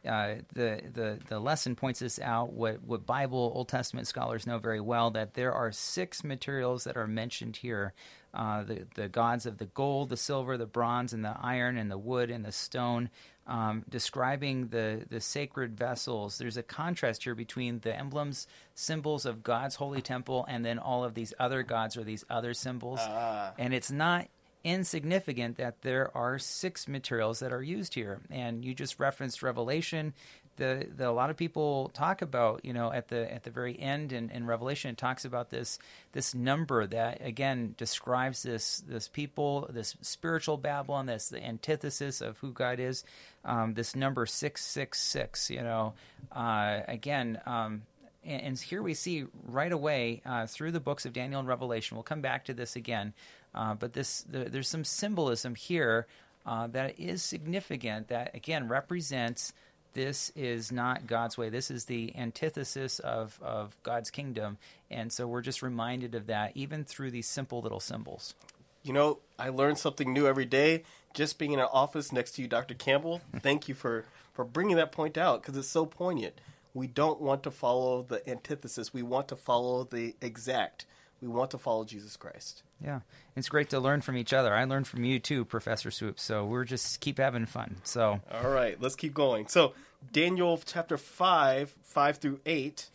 uh, 0.05 0.35
the, 0.53 0.81
the 0.93 1.19
the 1.29 1.39
lesson 1.39 1.77
points 1.77 2.01
this 2.01 2.19
out. 2.19 2.53
What 2.53 2.83
what 2.83 3.07
Bible 3.07 3.53
Old 3.55 3.69
Testament 3.69 4.09
scholars 4.09 4.49
know 4.49 4.59
very 4.59 4.81
well 4.81 5.13
that 5.13 5.35
there 5.35 5.53
are 5.53 5.71
six 5.71 6.25
materials 6.25 6.83
that 6.85 6.97
are 6.97 7.07
mentioned 7.07 7.59
here: 7.59 7.95
uh, 8.35 8.63
the 8.65 8.87
the 8.95 9.09
gods 9.09 9.47
of 9.47 9.59
the 9.59 9.67
gold, 9.67 10.09
the 10.09 10.17
silver, 10.17 10.57
the 10.57 10.67
bronze, 10.67 11.13
and 11.13 11.25
the 11.25 11.37
iron, 11.41 11.77
and 11.77 11.91
the 11.91 11.99
wood 11.99 12.31
and 12.31 12.45
the 12.45 12.53
stone 12.53 13.11
um, 13.47 13.85
describing 13.89 14.69
the, 14.69 15.05
the 15.09 15.21
sacred 15.21 15.77
vessels. 15.77 16.39
There's 16.39 16.57
a 16.57 16.63
contrast 16.63 17.25
here 17.25 17.35
between 17.35 17.81
the 17.81 17.97
emblems, 17.97 18.47
symbols 18.75 19.27
of 19.27 19.43
God's 19.43 19.77
holy 19.77 20.01
temple, 20.01 20.45
and 20.49 20.65
then 20.65 20.79
all 20.79 21.05
of 21.05 21.15
these 21.15 21.35
other 21.39 21.63
gods 21.63 21.97
or 21.97 22.05
these 22.05 22.25
other 22.31 22.55
symbols. 22.55 23.01
Uh. 23.01 23.53
And 23.59 23.75
it's 23.75 23.91
not 23.91 24.29
insignificant 24.65 25.57
that 25.57 25.83
there 25.83 26.17
are 26.17 26.39
six 26.39 26.87
materials 26.87 27.41
that 27.41 27.53
are 27.53 27.63
used 27.63 27.95
here. 27.95 28.21
And 28.31 28.65
you 28.65 28.75
just 28.75 29.01
referenced 29.01 29.43
Revelation 29.43 30.15
the, 30.57 30.87
the 30.97 31.09
a 31.09 31.13
lot 31.13 31.31
of 31.31 31.37
people 31.37 31.91
talk 31.95 32.23
about 32.23 32.65
you 32.65 32.73
know 32.73 32.93
at 32.93 33.09
the 33.09 33.33
at 33.33 33.45
the 33.45 33.51
very 33.51 33.79
end 33.79 34.13
in, 34.13 34.31
in 34.31 34.47
Revelation 34.47 34.91
it 34.91 34.99
talks 34.99 35.25
about 35.25 35.51
this 35.51 35.79
this 36.13 36.35
number 36.35 36.87
that 36.87 37.25
again 37.25 37.75
describes 37.79 38.43
this 38.43 38.83
this 38.87 39.09
people 39.09 39.69
this 39.73 39.97
spiritual 40.03 40.57
Babylon 40.57 41.07
that's 41.07 41.31
the 41.31 41.43
antithesis 41.43 42.21
of 42.21 42.39
who 42.39 42.53
God 42.53 42.81
is 42.81 43.05
um, 43.45 43.75
this 43.75 43.97
number 43.97 44.27
six 44.27 44.65
six 44.65 45.01
six 45.01 45.51
you 45.51 45.63
know 45.63 45.95
uh, 46.33 46.81
again 46.87 47.41
um, 47.47 47.83
and, 48.25 48.43
and, 48.43 48.59
here 48.59 48.83
we 48.83 48.95
see 48.95 49.25
right 49.47 49.73
away 49.73 50.23
uh, 50.25 50.47
through 50.47 50.71
the 50.71 50.81
books 50.81 51.07
of 51.07 51.13
Daniel 51.13 51.41
and 51.41 51.49
Revelation 51.49 51.97
we'll 51.97 52.05
come 52.05 52.21
back 52.21 52.45
to 52.45 52.55
this 52.55 52.77
again 52.77 53.15
uh, 53.55 53.75
but 53.75 53.95
this 53.95 54.23
the, 54.23 54.45
there's 54.45 54.69
some 54.69 54.85
symbolism 54.85 55.55
here 55.55 56.07
uh, 56.45 56.67
that 56.67 56.99
is 56.99 57.23
significant 57.23 58.09
that 58.09 58.35
again 58.35 58.69
represents 58.69 59.53
this 59.95 60.31
is 60.35 60.73
not 60.73 61.07
God's 61.07 61.37
way. 61.37 61.49
This 61.49 61.71
is 61.71 61.85
the 61.85 62.15
antithesis 62.17 62.99
of, 62.99 63.39
of 63.43 63.77
God's 63.83 64.11
kingdom. 64.11 64.59
And 64.91 65.13
so 65.13 65.27
we're 65.27 65.43
just 65.43 65.63
reminded 65.63 66.15
of 66.15 66.27
that, 66.27 66.53
even 66.55 66.85
through 66.85 67.11
these 67.11 67.29
simple 67.29 67.61
little 67.61 67.81
symbols. 67.81 68.35
You 68.83 68.93
know, 68.93 69.19
I 69.39 69.51
learn 69.51 69.77
something 69.77 70.13
new 70.13 70.27
every 70.27 70.45
day 70.45 70.83
just 71.15 71.39
being 71.39 71.53
in 71.53 71.59
an 71.59 71.69
office 71.73 72.13
next 72.13 72.33
to 72.33 72.43
you, 72.43 72.49
Dr. 72.49 72.75
Campbell. 72.75 73.21
Thank 73.41 73.69
you 73.69 73.75
for, 73.75 74.05
for 74.33 74.45
bringing 74.45 74.77
that 74.77 74.93
point 74.93 75.17
out 75.19 75.43
because 75.43 75.57
it's 75.57 75.69
so 75.69 75.87
poignant. 75.87 76.41
We 76.75 76.87
don't 76.87 77.21
want 77.21 77.43
to 77.43 77.51
follow 77.51 78.03
the 78.03 78.27
antithesis, 78.29 78.95
we 78.95 79.03
want 79.03 79.29
to 79.29 79.37
follow 79.37 79.85
the 79.85 80.17
exact. 80.23 80.87
We 81.23 81.29
want 81.29 81.53
to 81.53 81.59
follow 81.59 81.85
Jesus 81.85 82.17
Christ. 82.17 82.65
Yeah, 82.85 83.01
it's 83.37 83.49
great 83.49 83.71
to 83.71 83.79
learn 83.79 84.01
from 84.01 84.17
each 84.17 84.33
other. 84.33 84.53
I 84.53 84.65
learned 84.65 84.89
from 84.89 85.05
you 85.05 85.21
too, 85.21 85.45
Professor 85.45 85.93
Swoop. 85.93 86.19
So 86.19 86.45
we're 86.45 86.65
just 86.65 86.99
keep 86.99 87.19
having 87.19 87.47
fun. 87.47 87.77
So 87.85 88.21
all 88.33 88.51
right, 88.51 88.77
let's 88.83 88.97
keep 88.97 89.15
going. 89.15 89.47
So 89.47 89.73
Daniel 90.13 90.61
chapter 90.67 90.99
five, 90.99 91.77
five 91.85 92.17
through 92.17 92.41
eight. 92.45 92.91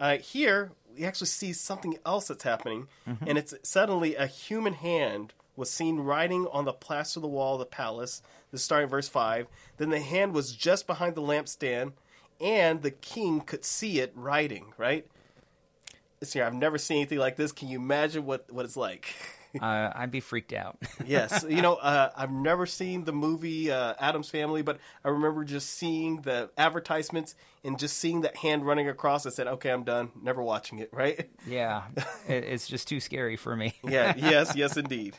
Uh, 0.00 0.16
here 0.16 0.72
we 0.96 1.04
actually 1.04 1.26
see 1.26 1.52
something 1.52 1.98
else 2.06 2.28
that's 2.28 2.44
happening, 2.44 2.88
mm-hmm. 3.06 3.28
and 3.28 3.36
it's 3.36 3.52
suddenly 3.62 4.14
a 4.14 4.26
human 4.26 4.72
hand 4.72 5.34
was 5.54 5.70
seen 5.70 6.00
writing 6.00 6.46
on 6.52 6.64
the 6.64 6.72
plaster 6.72 7.18
of 7.18 7.22
the 7.22 7.28
wall 7.28 7.54
of 7.54 7.58
the 7.58 7.66
palace. 7.66 8.22
This 8.52 8.62
starting 8.62 8.88
verse 8.88 9.08
five. 9.08 9.48
Then 9.76 9.90
the 9.90 10.00
hand 10.00 10.32
was 10.32 10.52
just 10.52 10.86
behind 10.86 11.14
the 11.14 11.20
lampstand, 11.20 11.92
and 12.40 12.80
the 12.80 12.90
king 12.90 13.42
could 13.42 13.66
see 13.66 14.00
it 14.00 14.12
writing. 14.14 14.72
Right 14.78 15.06
see, 16.22 16.40
I've 16.40 16.54
never 16.54 16.78
seen 16.78 16.98
anything 16.98 17.18
like 17.18 17.36
this. 17.36 17.52
Can 17.52 17.68
you 17.68 17.78
imagine 17.78 18.24
what, 18.26 18.52
what 18.52 18.64
it's 18.64 18.76
like? 18.76 19.14
uh, 19.62 19.92
I'd 19.94 20.10
be 20.10 20.20
freaked 20.20 20.52
out. 20.52 20.78
yes, 21.06 21.44
you 21.48 21.62
know, 21.62 21.74
uh, 21.74 22.10
I've 22.16 22.30
never 22.30 22.66
seen 22.66 23.04
the 23.04 23.12
movie 23.12 23.70
uh, 23.70 23.94
Addams 23.98 24.28
Family, 24.28 24.62
but 24.62 24.78
I 25.04 25.08
remember 25.08 25.44
just 25.44 25.70
seeing 25.70 26.22
the 26.22 26.50
advertisements 26.56 27.34
and 27.64 27.78
just 27.78 27.96
seeing 27.96 28.22
that 28.22 28.36
hand 28.36 28.66
running 28.66 28.88
across. 28.88 29.26
I 29.26 29.30
said, 29.30 29.46
"Okay, 29.46 29.70
I'm 29.70 29.84
done. 29.84 30.10
Never 30.20 30.42
watching 30.42 30.78
it." 30.78 30.90
Right? 30.96 31.28
Yeah, 31.46 31.82
it's 32.26 32.66
just 32.66 32.88
too 32.88 33.00
scary 33.00 33.36
for 33.36 33.54
me. 33.54 33.74
yeah. 33.84 34.14
Yes. 34.16 34.56
Yes, 34.56 34.76
indeed. 34.78 35.14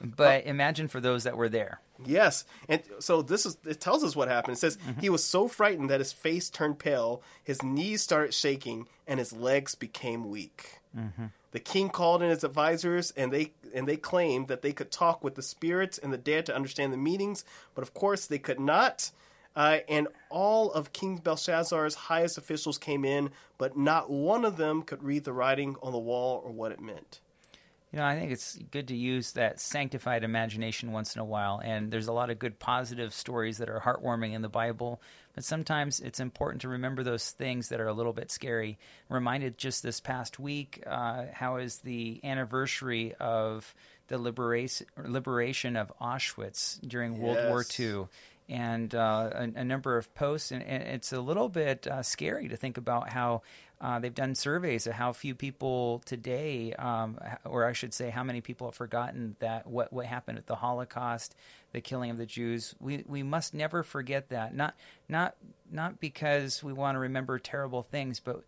But 0.00 0.46
imagine 0.46 0.88
for 0.88 1.00
those 1.00 1.24
that 1.24 1.36
were 1.36 1.48
there. 1.48 1.80
Yes, 2.04 2.44
and 2.68 2.82
so 2.98 3.22
this 3.22 3.46
is 3.46 3.56
it 3.64 3.80
tells 3.80 4.02
us 4.02 4.16
what 4.16 4.28
happened. 4.28 4.56
It 4.56 4.60
says 4.60 4.76
mm-hmm. 4.76 5.00
he 5.00 5.08
was 5.08 5.24
so 5.24 5.48
frightened 5.48 5.90
that 5.90 6.00
his 6.00 6.12
face 6.12 6.50
turned 6.50 6.78
pale, 6.78 7.22
his 7.42 7.62
knees 7.62 8.02
started 8.02 8.34
shaking, 8.34 8.88
and 9.06 9.18
his 9.18 9.32
legs 9.32 9.74
became 9.74 10.28
weak. 10.28 10.80
Mm-hmm. 10.96 11.26
The 11.52 11.60
king 11.60 11.88
called 11.88 12.22
in 12.22 12.30
his 12.30 12.42
advisors, 12.42 13.12
and 13.16 13.32
they 13.32 13.52
and 13.72 13.86
they 13.86 13.96
claimed 13.96 14.48
that 14.48 14.62
they 14.62 14.72
could 14.72 14.90
talk 14.90 15.22
with 15.22 15.36
the 15.36 15.42
spirits 15.42 15.98
and 15.98 16.12
the 16.12 16.18
dead 16.18 16.46
to 16.46 16.54
understand 16.54 16.92
the 16.92 16.96
meanings, 16.98 17.44
but 17.74 17.82
of 17.82 17.94
course 17.94 18.26
they 18.26 18.38
could 18.38 18.60
not. 18.60 19.10
Uh, 19.56 19.78
and 19.88 20.08
all 20.30 20.72
of 20.72 20.92
King 20.92 21.18
Belshazzar's 21.18 21.94
highest 21.94 22.36
officials 22.36 22.76
came 22.76 23.04
in, 23.04 23.30
but 23.56 23.76
not 23.76 24.10
one 24.10 24.44
of 24.44 24.56
them 24.56 24.82
could 24.82 25.04
read 25.04 25.22
the 25.22 25.32
writing 25.32 25.76
on 25.80 25.92
the 25.92 25.98
wall 25.98 26.42
or 26.44 26.50
what 26.50 26.72
it 26.72 26.80
meant. 26.80 27.20
You 27.94 28.00
know, 28.00 28.06
I 28.06 28.18
think 28.18 28.32
it's 28.32 28.58
good 28.72 28.88
to 28.88 28.96
use 28.96 29.34
that 29.34 29.60
sanctified 29.60 30.24
imagination 30.24 30.90
once 30.90 31.14
in 31.14 31.20
a 31.20 31.24
while. 31.24 31.60
And 31.62 31.92
there's 31.92 32.08
a 32.08 32.12
lot 32.12 32.28
of 32.28 32.40
good 32.40 32.58
positive 32.58 33.14
stories 33.14 33.58
that 33.58 33.70
are 33.70 33.78
heartwarming 33.78 34.32
in 34.32 34.42
the 34.42 34.48
Bible. 34.48 35.00
But 35.32 35.44
sometimes 35.44 36.00
it's 36.00 36.18
important 36.18 36.62
to 36.62 36.70
remember 36.70 37.04
those 37.04 37.30
things 37.30 37.68
that 37.68 37.80
are 37.80 37.86
a 37.86 37.92
little 37.92 38.12
bit 38.12 38.32
scary. 38.32 38.80
I'm 39.08 39.14
reminded 39.14 39.58
just 39.58 39.84
this 39.84 40.00
past 40.00 40.40
week, 40.40 40.82
uh, 40.84 41.26
how 41.32 41.58
is 41.58 41.78
the 41.78 42.20
anniversary 42.24 43.14
of 43.20 43.72
the 44.08 44.18
liberation, 44.18 44.88
liberation 44.96 45.76
of 45.76 45.92
Auschwitz 46.00 46.80
during 46.84 47.20
World 47.20 47.48
War 47.48 47.64
II 47.78 48.08
and 48.48 48.94
uh, 48.94 49.30
a, 49.32 49.42
a 49.56 49.64
number 49.64 49.96
of 49.96 50.14
posts, 50.14 50.52
and, 50.52 50.62
and 50.62 50.82
it's 50.82 51.12
a 51.12 51.20
little 51.20 51.48
bit 51.48 51.86
uh, 51.86 52.02
scary 52.02 52.48
to 52.48 52.56
think 52.56 52.76
about 52.76 53.08
how 53.08 53.42
uh, 53.80 53.98
they've 53.98 54.14
done 54.14 54.34
surveys 54.34 54.86
of 54.86 54.94
how 54.94 55.12
few 55.12 55.34
people 55.34 56.00
today, 56.04 56.72
um, 56.74 57.18
or 57.44 57.64
I 57.66 57.72
should 57.72 57.92
say, 57.92 58.10
how 58.10 58.22
many 58.22 58.40
people 58.40 58.68
have 58.68 58.74
forgotten 58.74 59.36
that 59.40 59.66
what 59.66 59.92
what 59.92 60.06
happened 60.06 60.38
at 60.38 60.46
the 60.46 60.56
Holocaust, 60.56 61.34
the 61.72 61.80
killing 61.80 62.10
of 62.10 62.18
the 62.18 62.26
Jews. 62.26 62.74
We 62.80 63.04
we 63.06 63.22
must 63.22 63.52
never 63.54 63.82
forget 63.82 64.28
that. 64.30 64.54
Not 64.54 64.74
not 65.08 65.36
not 65.70 66.00
because 66.00 66.62
we 66.62 66.72
want 66.72 66.94
to 66.94 67.00
remember 67.00 67.38
terrible 67.38 67.82
things, 67.82 68.20
but 68.20 68.44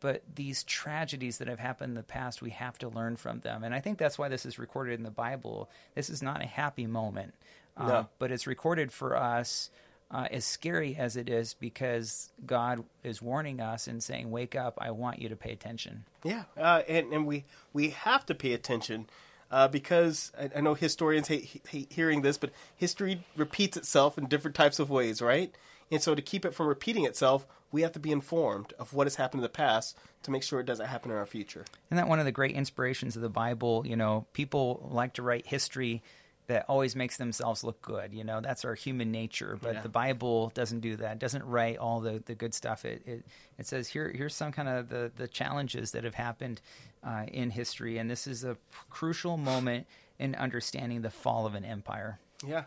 but 0.00 0.22
these 0.34 0.62
tragedies 0.62 1.38
that 1.38 1.48
have 1.48 1.58
happened 1.58 1.90
in 1.90 1.96
the 1.96 2.02
past, 2.02 2.42
we 2.42 2.50
have 2.50 2.78
to 2.78 2.88
learn 2.88 3.16
from 3.16 3.40
them. 3.40 3.64
And 3.64 3.74
I 3.74 3.80
think 3.80 3.98
that's 3.98 4.18
why 4.18 4.28
this 4.28 4.46
is 4.46 4.58
recorded 4.58 4.94
in 4.94 5.02
the 5.02 5.10
Bible. 5.10 5.68
This 5.94 6.08
is 6.10 6.22
not 6.22 6.42
a 6.42 6.46
happy 6.46 6.86
moment, 6.86 7.34
uh, 7.80 7.86
No. 7.88 8.08
but 8.18 8.30
it's 8.30 8.46
recorded 8.46 8.92
for 8.92 9.16
us. 9.16 9.70
Uh, 10.12 10.26
as 10.32 10.44
scary 10.44 10.96
as 10.96 11.14
it 11.16 11.28
is, 11.28 11.54
because 11.54 12.30
God 12.44 12.82
is 13.04 13.22
warning 13.22 13.60
us 13.60 13.86
and 13.86 14.02
saying, 14.02 14.28
"Wake 14.32 14.56
up! 14.56 14.76
I 14.80 14.90
want 14.90 15.20
you 15.20 15.28
to 15.28 15.36
pay 15.36 15.52
attention." 15.52 16.04
Yeah, 16.24 16.46
uh, 16.56 16.82
and 16.88 17.12
and 17.12 17.28
we 17.28 17.44
we 17.72 17.90
have 17.90 18.26
to 18.26 18.34
pay 18.34 18.52
attention 18.52 19.08
uh, 19.52 19.68
because 19.68 20.32
I, 20.36 20.50
I 20.56 20.60
know 20.62 20.74
historians 20.74 21.28
hate, 21.28 21.62
hate 21.68 21.92
hearing 21.92 22.22
this, 22.22 22.38
but 22.38 22.50
history 22.74 23.22
repeats 23.36 23.76
itself 23.76 24.18
in 24.18 24.26
different 24.26 24.56
types 24.56 24.80
of 24.80 24.90
ways, 24.90 25.22
right? 25.22 25.54
And 25.92 26.02
so 26.02 26.16
to 26.16 26.22
keep 26.22 26.44
it 26.44 26.54
from 26.56 26.66
repeating 26.66 27.04
itself, 27.04 27.46
we 27.70 27.82
have 27.82 27.92
to 27.92 28.00
be 28.00 28.10
informed 28.10 28.72
of 28.80 28.92
what 28.92 29.06
has 29.06 29.14
happened 29.14 29.40
in 29.40 29.44
the 29.44 29.48
past 29.48 29.96
to 30.24 30.32
make 30.32 30.42
sure 30.42 30.58
it 30.58 30.66
doesn't 30.66 30.86
happen 30.86 31.12
in 31.12 31.16
our 31.16 31.24
future. 31.26 31.64
Isn't 31.86 31.96
that 31.98 32.08
one 32.08 32.18
of 32.18 32.24
the 32.24 32.32
great 32.32 32.56
inspirations 32.56 33.14
of 33.14 33.22
the 33.22 33.28
Bible? 33.28 33.84
You 33.86 33.94
know, 33.94 34.26
people 34.32 34.88
like 34.92 35.12
to 35.14 35.22
write 35.22 35.46
history 35.46 36.02
that 36.50 36.66
always 36.68 36.94
makes 36.94 37.16
themselves 37.16 37.64
look 37.64 37.80
good. 37.82 38.12
You 38.12 38.22
know, 38.24 38.40
that's 38.40 38.64
our 38.64 38.74
human 38.74 39.10
nature. 39.10 39.58
But 39.60 39.74
Yeah. 39.74 39.80
the 39.82 39.88
Bible 39.88 40.50
doesn't 40.54 40.80
do 40.80 40.96
that. 40.96 41.12
It 41.14 41.18
doesn't 41.18 41.44
write 41.44 41.78
all 41.78 42.00
the, 42.00 42.22
the 42.24 42.34
good 42.34 42.54
stuff. 42.54 42.84
It, 42.84 43.02
it 43.06 43.24
it 43.58 43.66
says 43.66 43.88
here 43.88 44.08
here's 44.14 44.34
some 44.34 44.52
kind 44.52 44.68
of 44.68 44.88
the 44.88 45.10
the 45.16 45.26
challenges 45.28 45.92
that 45.92 46.04
have 46.04 46.14
happened 46.14 46.60
uh, 47.02 47.24
in 47.28 47.50
history, 47.50 47.98
and 47.98 48.10
this 48.10 48.26
is 48.26 48.44
a 48.44 48.56
crucial 48.90 49.36
moment 49.36 49.86
in 50.18 50.34
understanding 50.34 51.02
the 51.02 51.10
fall 51.10 51.46
of 51.46 51.54
an 51.54 51.64
empire. 51.64 52.18
Yeah. 52.46 52.64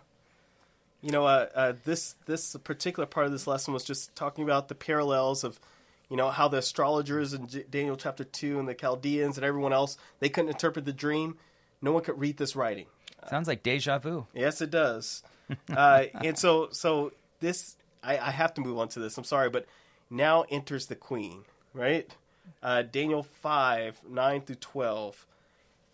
You 1.01 1.11
know, 1.11 1.25
uh, 1.25 1.47
uh, 1.53 1.73
this 1.83 2.15
this 2.25 2.55
particular 2.63 3.05
part 3.05 3.25
of 3.25 3.31
this 3.31 3.45
lesson 3.47 3.73
was 3.73 3.83
just 3.83 4.15
talking 4.15 4.43
about 4.45 4.69
the 4.69 4.75
parallels 4.75 5.43
of, 5.43 5.59
you 6.09 6.15
know, 6.15 6.29
how 6.31 6.47
the 6.47 6.57
astrologers 6.59 7.33
in 7.33 7.47
J- 7.47 7.65
Daniel 7.69 7.97
chapter 7.97 8.23
two 8.23 8.57
and 8.57 8.67
the 8.67 8.73
Chaldeans 8.73 9.37
and 9.37 9.45
everyone 9.45 9.73
else 9.73 9.97
they 10.19 10.29
couldn't 10.29 10.51
interpret 10.51 10.85
the 10.85 10.93
dream. 10.93 11.37
No 11.81 11.91
one 11.91 12.03
could 12.03 12.17
read 12.17 12.37
this 12.37 12.55
writing. 12.55 12.85
Sounds 13.29 13.47
like 13.47 13.63
deja 13.63 13.99
vu. 13.99 14.27
Yes, 14.33 14.61
it 14.61 14.71
does. 14.71 15.23
uh, 15.75 16.05
and 16.15 16.37
so, 16.37 16.69
so 16.71 17.11
this, 17.39 17.75
I, 18.03 18.17
I 18.17 18.31
have 18.31 18.53
to 18.55 18.61
move 18.61 18.77
on 18.79 18.87
to 18.89 18.99
this. 18.99 19.17
I'm 19.17 19.23
sorry, 19.23 19.49
but 19.49 19.65
now 20.09 20.45
enters 20.49 20.87
the 20.87 20.95
queen, 20.95 21.43
right? 21.73 22.09
Uh, 22.61 22.83
Daniel 22.83 23.23
five 23.23 23.99
nine 24.07 24.41
through 24.41 24.57
twelve, 24.57 25.25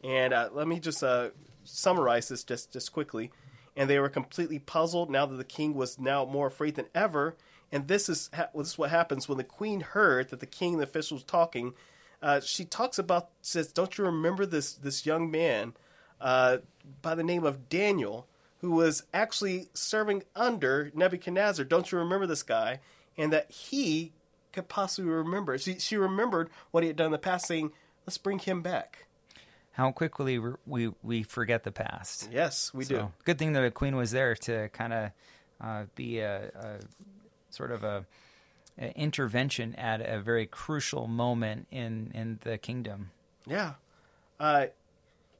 and 0.04 0.34
uh, 0.34 0.50
let 0.52 0.68
me 0.68 0.80
just 0.80 1.04
uh, 1.04 1.30
summarize 1.64 2.28
this 2.30 2.44
just 2.44 2.72
just 2.72 2.92
quickly. 2.92 3.32
And 3.76 3.90
they 3.90 4.00
were 4.00 4.10
completely 4.10 4.60
puzzled 4.60 5.10
now 5.10 5.26
that 5.26 5.38
the 5.38 5.44
king 5.44 5.74
was 5.74 6.00
now 6.00 6.26
more 6.26 6.48
afraid 6.48 6.76
than 6.76 6.88
ever. 6.94 7.36
And 7.72 7.88
this 7.88 8.10
is 8.10 8.30
ha- 8.34 8.50
this 8.56 8.70
is 8.70 8.78
what 8.78 8.90
happens 8.90 9.30
when 9.30 9.38
the 9.38 9.44
queen 9.44 9.82
heard 9.82 10.30
that 10.30 10.40
the 10.40 10.46
king 10.46 10.74
and 10.74 10.82
the 10.82 10.86
officials 10.86 11.24
talking. 11.24 11.74
Uh, 12.22 12.40
she 12.42 12.66
talks 12.66 13.00
about 13.00 13.30
says, 13.42 13.72
"Don't 13.72 13.98
you 13.98 14.04
remember 14.06 14.46
this 14.46 14.74
this 14.74 15.06
young 15.06 15.32
man 15.32 15.74
uh, 16.22 16.58
by 17.02 17.16
the 17.16 17.24
name 17.24 17.44
of 17.44 17.70
Daniel, 17.70 18.28
who 18.60 18.72
was 18.72 19.04
actually 19.14 19.70
serving 19.74 20.24
under 20.36 20.92
Nebuchadnezzar? 20.94 21.66
Don't 21.66 21.92
you 21.92 21.98
remember 21.98 22.28
this 22.28 22.44
guy? 22.44 22.80
And 23.18 23.34
that 23.34 23.52
he 23.52 24.14
could 24.54 24.68
possibly 24.68 25.12
remember. 25.12 25.58
She 25.58 25.80
she 25.80 25.98
remembered 25.98 26.50
what 26.72 26.84
he 26.84 26.88
had 26.88 26.96
done 26.96 27.08
in 27.08 27.12
the 27.12 27.18
past, 27.18 27.48
saying, 27.48 27.72
"Let's 28.06 28.18
bring 28.18 28.40
him 28.40 28.62
back." 28.62 29.06
How 29.74 29.92
quickly 29.92 30.40
we 30.66 30.92
we, 31.02 31.24
forget 31.24 31.64
the 31.64 31.72
past. 31.72 32.30
Yes, 32.32 32.74
we 32.74 32.86
do. 32.86 33.12
Good 33.24 33.40
thing 33.40 33.54
that 33.54 33.64
a 33.64 33.72
queen 33.72 33.96
was 33.96 34.12
there 34.12 34.36
to 34.36 34.68
kind 34.70 34.94
of 34.94 35.12
uh, 35.62 35.84
be 35.96 36.20
a, 36.20 36.52
a 36.56 36.80
sort 37.50 37.72
of 37.72 37.84
a, 37.84 38.06
a 38.78 38.98
intervention 38.98 39.76
at 39.76 40.02
a 40.02 40.20
very 40.20 40.46
crucial 40.46 41.08
moment 41.08 41.68
in 41.72 42.12
in 42.14 42.40
the 42.44 42.58
kingdom. 42.58 43.12
Yeah. 43.46 43.74
Uh, 44.40 44.68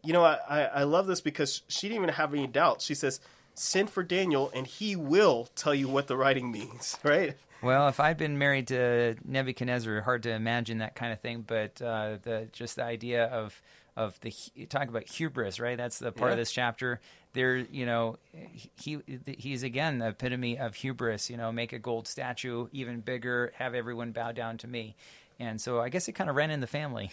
you 0.04 0.14
know, 0.14 0.24
I, 0.24 0.70
I, 0.74 0.84
love 0.84 1.08
this 1.08 1.22
because 1.22 1.62
she 1.68 1.88
didn't 1.88 2.04
even 2.04 2.16
have 2.16 2.34
any 2.34 2.48
doubts. 2.48 2.86
She 2.86 2.96
says, 2.96 3.20
send 3.54 3.90
for 3.90 4.04
Daniel 4.04 4.52
and 4.54 4.66
he 4.66 4.96
will 4.96 5.50
tell 5.56 5.76
you 5.76 5.88
what 5.88 6.08
the 6.08 6.16
writing 6.16 6.52
means, 6.52 6.98
right? 7.04 7.36
Well, 7.62 7.90
if 7.90 8.00
I'd 8.00 8.18
been 8.18 8.38
married 8.38 8.68
to 8.68 9.16
Nebuchadnezzar, 9.26 10.02
hard 10.02 10.24
to 10.24 10.32
imagine 10.32 10.78
that 10.78 10.96
kind 10.96 11.12
of 11.12 11.20
thing. 11.20 11.44
But 11.46 11.82
uh, 11.82 12.18
the 12.22 12.48
just 12.54 12.78
the 12.78 12.86
idea 12.86 13.26
of 13.26 13.62
of 13.98 14.18
the 14.22 14.32
talk 14.70 14.88
about 14.88 15.10
hubris, 15.10 15.60
right? 15.60 15.76
That's 15.76 16.00
the 16.00 16.14
part 16.14 16.32
of 16.32 16.38
this 16.38 16.54
chapter. 16.54 17.02
There, 17.34 17.58
you 17.58 17.86
know, 17.86 18.18
he 18.78 19.00
he's 19.26 19.64
again 19.64 20.00
the 20.00 20.10
epitome 20.10 20.58
of 20.58 20.76
hubris. 20.76 21.30
You 21.30 21.36
know, 21.36 21.52
make 21.52 21.74
a 21.74 21.80
gold 21.80 22.08
statue 22.08 22.68
even 22.72 23.02
bigger, 23.02 23.52
have 23.56 23.76
everyone 23.76 24.14
bow 24.14 24.32
down 24.32 24.58
to 24.60 24.68
me. 24.68 24.96
And 25.38 25.60
so 25.60 25.82
I 25.82 25.90
guess 25.90 26.08
it 26.08 26.14
kind 26.14 26.30
of 26.30 26.38
ran 26.38 26.52
in 26.52 26.62
the 26.62 26.68
family. 26.68 27.12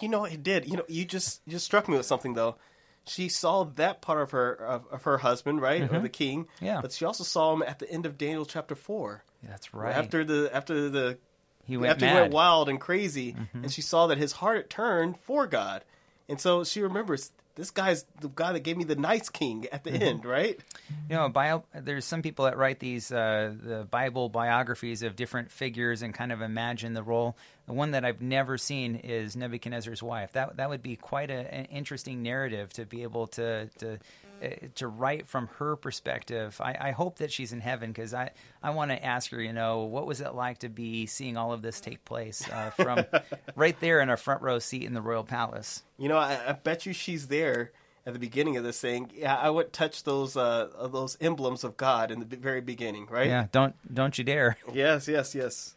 You 0.00 0.08
know, 0.08 0.24
it 0.24 0.42
did. 0.42 0.66
You 0.66 0.78
know, 0.78 0.84
you 0.88 1.04
just 1.04 1.42
you 1.46 1.52
just 1.52 1.64
struck 1.64 1.88
me 1.88 1.96
with 1.96 2.06
something 2.06 2.34
though. 2.34 2.56
She 3.04 3.28
saw 3.28 3.64
that 3.64 4.00
part 4.00 4.22
of 4.22 4.30
her 4.30 4.52
of, 4.52 4.86
of 4.90 5.02
her 5.04 5.18
husband, 5.18 5.60
right, 5.60 5.82
or 5.82 5.88
mm-hmm. 5.88 6.02
the 6.02 6.08
king. 6.08 6.46
Yeah. 6.60 6.80
But 6.80 6.92
she 6.92 7.04
also 7.04 7.24
saw 7.24 7.52
him 7.52 7.62
at 7.62 7.78
the 7.78 7.90
end 7.90 8.06
of 8.06 8.16
Daniel 8.16 8.46
chapter 8.46 8.74
four. 8.74 9.24
That's 9.42 9.74
right. 9.74 9.94
After 9.94 10.24
the 10.24 10.50
after 10.52 10.88
the 10.88 11.18
he 11.64 11.76
went 11.76 11.92
after 11.92 12.06
mad. 12.06 12.14
he 12.14 12.20
went 12.22 12.32
wild 12.32 12.68
and 12.68 12.80
crazy, 12.80 13.32
mm-hmm. 13.32 13.64
and 13.64 13.72
she 13.72 13.82
saw 13.82 14.06
that 14.08 14.18
his 14.18 14.32
heart 14.32 14.56
had 14.56 14.70
turned 14.70 15.18
for 15.20 15.46
God, 15.46 15.84
and 16.28 16.40
so 16.40 16.64
she 16.64 16.80
remembers 16.80 17.30
this 17.54 17.70
guy's 17.70 18.04
the 18.20 18.28
guy 18.28 18.52
that 18.52 18.60
gave 18.60 18.76
me 18.76 18.84
the 18.84 18.96
nice 18.96 19.28
king 19.28 19.66
at 19.72 19.84
the 19.84 19.90
end, 19.90 20.24
right? 20.24 20.58
You 21.08 21.16
know, 21.16 21.28
bio, 21.28 21.64
there's 21.74 22.04
some 22.04 22.22
people 22.22 22.46
that 22.46 22.56
write 22.56 22.80
these 22.80 23.12
uh, 23.12 23.52
the 23.62 23.86
Bible 23.90 24.28
biographies 24.28 25.02
of 25.02 25.16
different 25.16 25.50
figures 25.50 26.02
and 26.02 26.14
kind 26.14 26.32
of 26.32 26.40
imagine 26.40 26.94
the 26.94 27.02
role. 27.02 27.36
The 27.66 27.74
one 27.74 27.90
that 27.92 28.04
I've 28.04 28.22
never 28.22 28.56
seen 28.56 28.96
is 28.96 29.36
Nebuchadnezzar's 29.36 30.02
wife. 30.02 30.32
That 30.32 30.56
that 30.56 30.70
would 30.70 30.82
be 30.82 30.96
quite 30.96 31.30
a, 31.30 31.54
an 31.54 31.66
interesting 31.66 32.22
narrative 32.22 32.72
to 32.74 32.86
be 32.86 33.02
able 33.02 33.26
to 33.28 33.68
to 33.78 33.98
to 34.74 34.88
write 34.88 35.26
from 35.26 35.48
her 35.58 35.76
perspective. 35.76 36.60
I, 36.60 36.76
I 36.80 36.90
hope 36.92 37.18
that 37.18 37.32
she's 37.32 37.52
in 37.52 37.60
heaven 37.60 37.90
because 37.92 38.14
I 38.14 38.30
I 38.62 38.70
want 38.70 38.90
to 38.90 39.04
ask 39.04 39.30
her. 39.30 39.40
You 39.40 39.52
know, 39.52 39.80
what 39.80 40.06
was 40.06 40.20
it 40.20 40.34
like 40.34 40.58
to 40.58 40.68
be 40.68 41.06
seeing 41.06 41.36
all 41.36 41.52
of 41.52 41.62
this 41.62 41.80
take 41.80 42.04
place 42.04 42.48
uh, 42.48 42.70
from 42.70 43.04
right 43.56 43.78
there 43.80 44.00
in 44.00 44.10
a 44.10 44.16
front 44.16 44.42
row 44.42 44.58
seat 44.58 44.84
in 44.84 44.94
the 44.94 45.02
royal 45.02 45.24
palace? 45.24 45.82
You 45.98 46.08
know, 46.08 46.18
I, 46.18 46.38
I 46.48 46.52
bet 46.52 46.86
you 46.86 46.92
she's 46.92 47.28
there 47.28 47.72
at 48.06 48.12
the 48.12 48.18
beginning 48.18 48.56
of 48.56 48.64
this 48.64 48.76
saying, 48.78 49.12
"Yeah, 49.14 49.36
I 49.36 49.50
would 49.50 49.72
touch 49.72 50.04
those 50.04 50.36
uh, 50.36 50.68
uh, 50.76 50.88
those 50.88 51.16
emblems 51.20 51.64
of 51.64 51.76
God 51.76 52.10
in 52.10 52.20
the 52.20 52.36
very 52.36 52.60
beginning," 52.60 53.06
right? 53.10 53.28
Yeah, 53.28 53.46
don't 53.52 53.74
don't 53.92 54.16
you 54.18 54.24
dare. 54.24 54.56
Yes, 54.72 55.08
yes, 55.08 55.34
yes. 55.34 55.74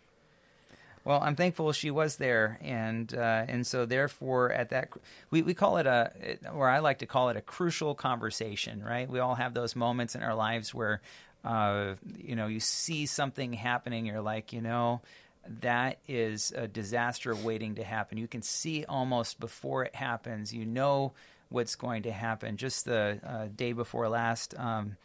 Well, 1.06 1.22
I'm 1.22 1.36
thankful 1.36 1.72
she 1.72 1.92
was 1.92 2.16
there, 2.16 2.58
and 2.62 3.14
uh, 3.14 3.46
and 3.48 3.66
so 3.66 3.86
therefore, 3.86 4.52
at 4.52 4.70
that 4.70 4.90
we, 5.30 5.44
we 5.44 5.54
call 5.54 5.78
it 5.78 5.86
a, 5.86 6.40
or 6.52 6.68
I 6.68 6.80
like 6.80 7.00
to 7.00 7.06
call 7.06 7.30
it 7.30 7.38
a 7.38 7.42
crucial 7.42 7.94
conversation, 7.94 8.84
right? 8.84 9.08
We 9.08 9.20
all 9.20 9.36
have 9.36 9.54
those 9.54 9.76
moments 9.76 10.16
in 10.16 10.24
our 10.24 10.34
lives 10.34 10.74
where, 10.74 11.02
uh, 11.44 11.94
you 12.18 12.36
know, 12.36 12.48
you 12.48 12.60
see 12.60 13.06
something 13.06 13.54
happening, 13.54 14.08
you're 14.08 14.20
like, 14.20 14.52
you 14.52 14.62
know, 14.62 15.02
that 15.62 16.00
is 16.08 16.52
a 16.56 16.68
disaster 16.68 17.36
waiting 17.36 17.76
to 17.76 17.84
happen. 17.84 18.18
You 18.18 18.28
can 18.28 18.42
see 18.42 18.84
almost 18.90 19.40
before 19.40 19.86
it 19.86 19.94
happens. 19.94 20.52
You 20.56 20.66
know 20.66 21.14
what's 21.50 21.76
going 21.76 22.04
to 22.04 22.12
happen. 22.12 22.58
Just 22.58 22.86
the 22.86 23.20
uh, 23.24 23.48
day 23.56 23.74
before 23.74 24.10
last. 24.10 24.58
Um, 24.58 24.98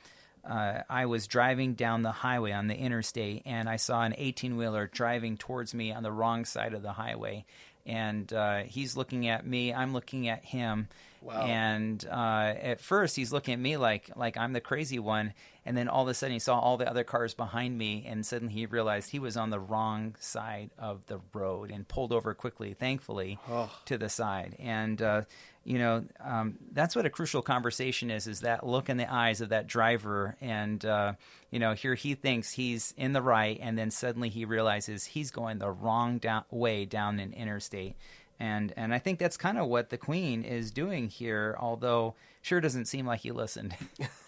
uh, 0.49 0.83
I 0.89 1.07
was 1.07 1.27
driving 1.27 1.75
down 1.75 2.03
the 2.03 2.13
highway 2.13 2.53
on 2.53 2.67
the 2.67 2.77
interstate 2.77 3.43
and 3.47 3.69
I 3.69 3.77
saw 3.77 4.03
an 4.03 4.15
18 4.17 4.57
wheeler 4.57 4.89
driving 4.93 5.37
towards 5.37 5.75
me 5.75 5.93
on 5.93 6.03
the 6.03 6.13
wrong 6.13 6.45
side 6.45 6.75
of 6.75 6.83
the 6.83 6.93
highway. 6.93 7.45
and 7.87 8.31
uh, 8.33 8.59
he's 8.65 8.97
looking 8.97 9.27
at 9.29 9.47
me. 9.47 9.73
I'm 9.73 9.93
looking 9.93 10.29
at 10.29 10.45
him. 10.45 10.89
Wow. 11.23 11.43
And 11.47 12.07
uh, 12.11 12.55
at 12.63 12.81
first, 12.81 13.17
he's 13.17 13.33
looking 13.33 13.53
at 13.55 13.61
me 13.61 13.77
like 13.77 14.11
like 14.17 14.37
I'm 14.39 14.53
the 14.55 14.61
crazy 14.61 14.99
one, 14.99 15.35
and 15.67 15.77
then 15.77 15.87
all 15.89 16.03
of 16.03 16.09
a 16.09 16.15
sudden, 16.15 16.33
he 16.33 16.39
saw 16.39 16.59
all 16.59 16.79
the 16.79 16.89
other 16.89 17.05
cars 17.05 17.35
behind 17.35 17.77
me, 17.77 18.07
and 18.09 18.25
suddenly 18.25 18.55
he 18.55 18.65
realized 18.65 19.11
he 19.11 19.19
was 19.19 19.37
on 19.37 19.51
the 19.51 19.61
wrong 19.61 20.15
side 20.19 20.71
of 20.79 21.05
the 21.09 21.21
road 21.35 21.71
and 21.71 21.87
pulled 21.87 22.13
over 22.13 22.33
quickly, 22.33 22.73
thankfully, 22.73 23.39
Oh. 23.51 23.71
to 23.85 23.99
the 23.99 24.09
side. 24.09 24.57
And 24.59 25.03
uh, 25.03 25.23
you 25.65 25.79
know, 25.79 26.05
um, 26.25 26.57
that's 26.73 26.97
what 26.97 27.05
a 27.07 27.11
crucial 27.11 27.43
conversation 27.43 28.11
is: 28.11 28.27
is 28.27 28.41
that 28.41 28.67
look 28.67 28.89
in 28.89 28.97
the 28.97 29.13
eyes 29.13 29.41
of 29.41 29.51
that 29.51 29.67
driver, 29.67 30.37
and 30.41 30.85
uh, 30.85 31.13
you 31.51 31.59
know, 31.59 31.75
here 31.75 31.95
he 31.95 32.15
thinks 32.15 32.53
he's 32.53 32.95
in 32.97 33.13
the 33.13 33.23
right, 33.23 33.59
and 33.61 33.77
then 33.79 33.91
suddenly 33.91 34.29
he 34.31 34.45
realizes 34.45 35.05
he's 35.05 35.31
going 35.31 35.59
the 35.59 35.71
wrong 35.71 36.19
down, 36.19 36.45
way 36.51 36.85
down 36.87 37.21
an 37.21 37.33
interstate. 37.33 37.95
And 38.39 38.73
and 38.77 38.95
I 38.95 38.99
think 38.99 39.19
that's 39.19 39.37
kind 39.37 39.59
of 39.59 39.67
what 39.69 39.91
the 39.91 39.99
Queen 39.99 40.45
is 40.45 40.71
doing 40.71 41.09
here, 41.09 41.55
although 41.61 42.15
sure 42.41 42.59
doesn't 42.63 42.87
seem 42.87 43.05
like 43.07 43.21
he 43.21 43.33
listened. 43.33 43.77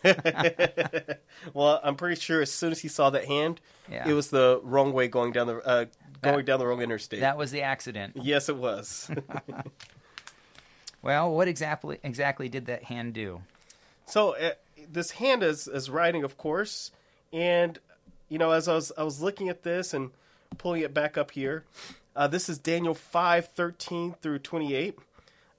Well, 1.55 1.81
I'm 1.83 1.97
pretty 1.97 2.21
sure 2.21 2.41
as 2.43 2.51
soon 2.53 2.73
as 2.73 2.81
he 2.81 2.89
saw 2.89 3.11
that 3.11 3.25
hand, 3.25 3.61
Yeah. 3.91 4.09
it 4.09 4.13
was 4.13 4.29
the 4.31 4.61
wrong 4.63 4.93
way 4.93 5.09
going 5.09 5.33
down 5.33 5.47
the 5.49 5.57
uh, 5.67 5.87
going 6.23 6.37
That- 6.37 6.47
down 6.47 6.59
the 6.61 6.67
wrong 6.67 6.81
interstate. 6.83 7.21
that 7.21 7.37
was 7.37 7.51
the 7.51 7.63
accident. 7.63 8.17
yes, 8.21 8.49
it 8.49 8.57
was. 8.57 9.11
Well, 11.03 11.33
what 11.35 11.49
exactly 11.49 11.99
exactly 12.03 12.49
did 12.49 12.67
that 12.67 12.85
hand 12.85 13.15
do? 13.15 13.43
so 14.07 14.37
uh, 14.37 14.53
this 14.91 15.13
hand 15.13 15.43
is 15.43 15.69
is 15.69 15.91
writing, 15.91 16.25
of 16.25 16.37
course, 16.37 16.91
and 17.33 17.79
you 18.29 18.39
know, 18.39 18.51
as 18.51 18.69
I 18.69 18.75
was 18.75 18.93
I 18.97 19.03
was 19.03 19.21
looking 19.21 19.49
at 19.49 19.63
this 19.63 19.95
and 19.95 20.11
pulling 20.59 20.83
it 20.83 20.93
back 20.93 21.17
up 21.17 21.33
here, 21.33 21.65
uh, 22.15 22.27
this 22.27 22.49
is 22.49 22.59
Daniel 22.59 22.95
five 22.95 23.49
thirteen 23.49 24.15
through 24.21 24.41
twenty 24.41 24.75
eight. 24.75 24.99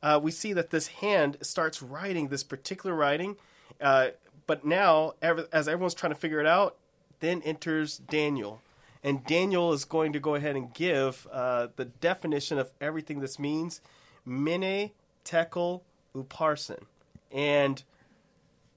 Uh, 0.01 0.19
we 0.21 0.31
see 0.31 0.51
that 0.53 0.69
this 0.69 0.87
hand 0.87 1.37
starts 1.41 1.81
writing 1.81 2.27
this 2.27 2.43
particular 2.43 2.95
writing, 2.95 3.37
uh, 3.79 4.09
but 4.47 4.65
now 4.65 5.13
as 5.21 5.67
everyone's 5.67 5.93
trying 5.93 6.11
to 6.11 6.19
figure 6.19 6.41
it 6.41 6.45
out, 6.45 6.75
then 7.21 7.41
enters 7.43 7.97
Daniel, 7.97 8.61
and 9.03 9.25
Daniel 9.25 9.71
is 9.71 9.85
going 9.85 10.11
to 10.13 10.19
go 10.19 10.35
ahead 10.35 10.55
and 10.55 10.73
give 10.73 11.25
uh, 11.31 11.67
the 11.75 11.85
definition 11.85 12.57
of 12.57 12.71
everything 12.81 13.19
this 13.19 13.39
means: 13.39 13.81
mene, 14.25 14.91
tekel, 15.23 15.83
uparsin, 16.15 16.83
and 17.31 17.83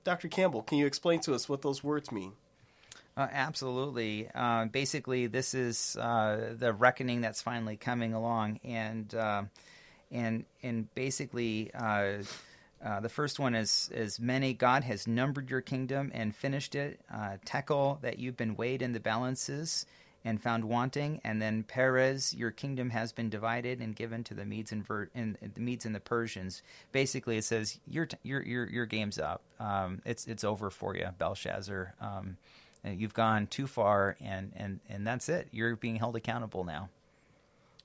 Dr. 0.04 0.28
Campbell, 0.28 0.62
can 0.62 0.78
you 0.78 0.86
explain 0.86 1.20
to 1.20 1.34
us 1.34 1.48
what 1.48 1.62
those 1.62 1.82
words 1.82 2.12
mean? 2.12 2.32
Uh, 3.16 3.26
absolutely. 3.32 4.28
Uh, 4.34 4.66
basically, 4.66 5.26
this 5.26 5.54
is 5.54 5.96
uh, 5.96 6.54
the 6.56 6.72
reckoning 6.72 7.22
that's 7.22 7.40
finally 7.40 7.76
coming 7.76 8.12
along, 8.12 8.60
and 8.62 9.14
uh, 9.14 9.42
and 10.12 10.44
and 10.62 10.94
basically, 10.94 11.70
uh, 11.74 12.18
uh, 12.84 13.00
the 13.00 13.08
first 13.08 13.38
one 13.38 13.54
is 13.54 13.90
is 13.92 14.20
mene. 14.20 14.54
God 14.56 14.84
has 14.84 15.06
numbered 15.06 15.48
your 15.50 15.62
kingdom 15.62 16.10
and 16.14 16.36
finished 16.36 16.74
it. 16.74 17.00
Tekel, 17.46 17.98
that 18.02 18.18
you've 18.18 18.36
been 18.36 18.54
weighed 18.54 18.82
in 18.82 18.92
the 18.92 19.00
balances 19.00 19.86
and 20.26 20.42
found 20.42 20.64
wanting, 20.66 21.20
and 21.24 21.40
then 21.40 21.62
Peres, 21.62 22.34
your 22.34 22.50
kingdom 22.50 22.90
has 22.90 23.12
been 23.12 23.30
divided 23.30 23.80
and 23.80 23.96
given 23.96 24.24
to 24.24 24.34
the 24.34 24.44
Medes 24.44 24.72
and, 24.72 24.86
Ver- 24.86 25.08
and 25.14 25.38
the 25.54 25.60
Medes 25.60 25.86
and 25.86 25.94
the 25.94 26.00
Persians. 26.00 26.60
Basically, 26.92 27.38
it 27.38 27.44
says 27.44 27.78
your 27.88 28.04
t- 28.04 28.18
your 28.22 28.42
your 28.42 28.68
your 28.68 28.86
game's 28.86 29.18
up. 29.18 29.40
Um, 29.58 30.02
it's 30.04 30.26
it's 30.26 30.44
over 30.44 30.68
for 30.70 30.94
you, 30.94 31.08
Belshazzar. 31.18 31.94
Um, 32.00 32.36
You've 32.84 33.14
gone 33.14 33.48
too 33.48 33.66
far, 33.66 34.16
and, 34.20 34.52
and, 34.54 34.78
and 34.88 35.04
that's 35.04 35.28
it. 35.28 35.48
You're 35.50 35.74
being 35.74 35.96
held 35.96 36.14
accountable 36.14 36.62
now. 36.62 36.88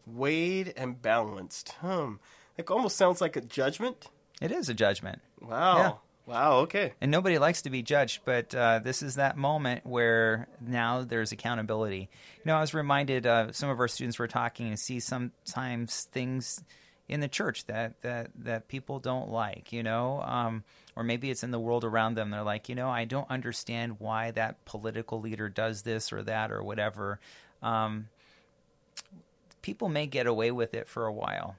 Weighed 0.05 0.73
and 0.77 1.01
balanced. 1.01 1.69
Hmm. 1.81 2.15
It 2.57 2.69
almost 2.69 2.97
sounds 2.97 3.21
like 3.21 3.35
a 3.35 3.41
judgment. 3.41 4.09
It 4.41 4.51
is 4.51 4.69
a 4.69 4.73
judgment, 4.73 5.21
Wow. 5.39 5.77
Yeah. 5.77 5.91
Wow. 6.31 6.59
Okay. 6.59 6.93
and 7.01 7.11
nobody 7.11 7.37
likes 7.37 7.63
to 7.63 7.69
be 7.69 7.81
judged. 7.81 8.21
But 8.23 8.55
uh, 8.55 8.79
this 8.79 9.03
is 9.03 9.15
that 9.15 9.35
moment 9.35 9.85
where 9.85 10.47
now 10.65 11.03
there's 11.03 11.31
accountability. 11.31 12.09
You 12.37 12.43
know, 12.45 12.55
I 12.55 12.61
was 12.61 12.73
reminded. 12.73 13.27
Uh, 13.27 13.51
some 13.51 13.69
of 13.69 13.79
our 13.79 13.87
students 13.87 14.17
were 14.17 14.27
talking 14.27 14.69
and 14.69 14.79
see 14.79 14.99
sometimes 14.99 16.03
things 16.11 16.63
in 17.09 17.19
the 17.19 17.27
church 17.27 17.65
that 17.65 18.01
that 18.01 18.31
that 18.39 18.67
people 18.69 18.99
don't 18.99 19.29
like. 19.29 19.73
You 19.73 19.83
know, 19.83 20.21
um, 20.21 20.63
or 20.95 21.03
maybe 21.03 21.29
it's 21.29 21.43
in 21.43 21.51
the 21.51 21.59
world 21.59 21.83
around 21.83 22.15
them. 22.15 22.29
They're 22.29 22.43
like, 22.43 22.69
you 22.69 22.75
know, 22.75 22.89
I 22.89 23.05
don't 23.05 23.29
understand 23.29 23.97
why 23.99 24.31
that 24.31 24.63
political 24.65 25.19
leader 25.19 25.49
does 25.49 25.81
this 25.81 26.13
or 26.13 26.23
that 26.23 26.51
or 26.51 26.63
whatever. 26.63 27.19
Um, 27.61 28.07
people 29.61 29.89
may 29.89 30.07
get 30.07 30.27
away 30.27 30.51
with 30.51 30.73
it 30.73 30.87
for 30.87 31.05
a 31.05 31.13
while. 31.13 31.55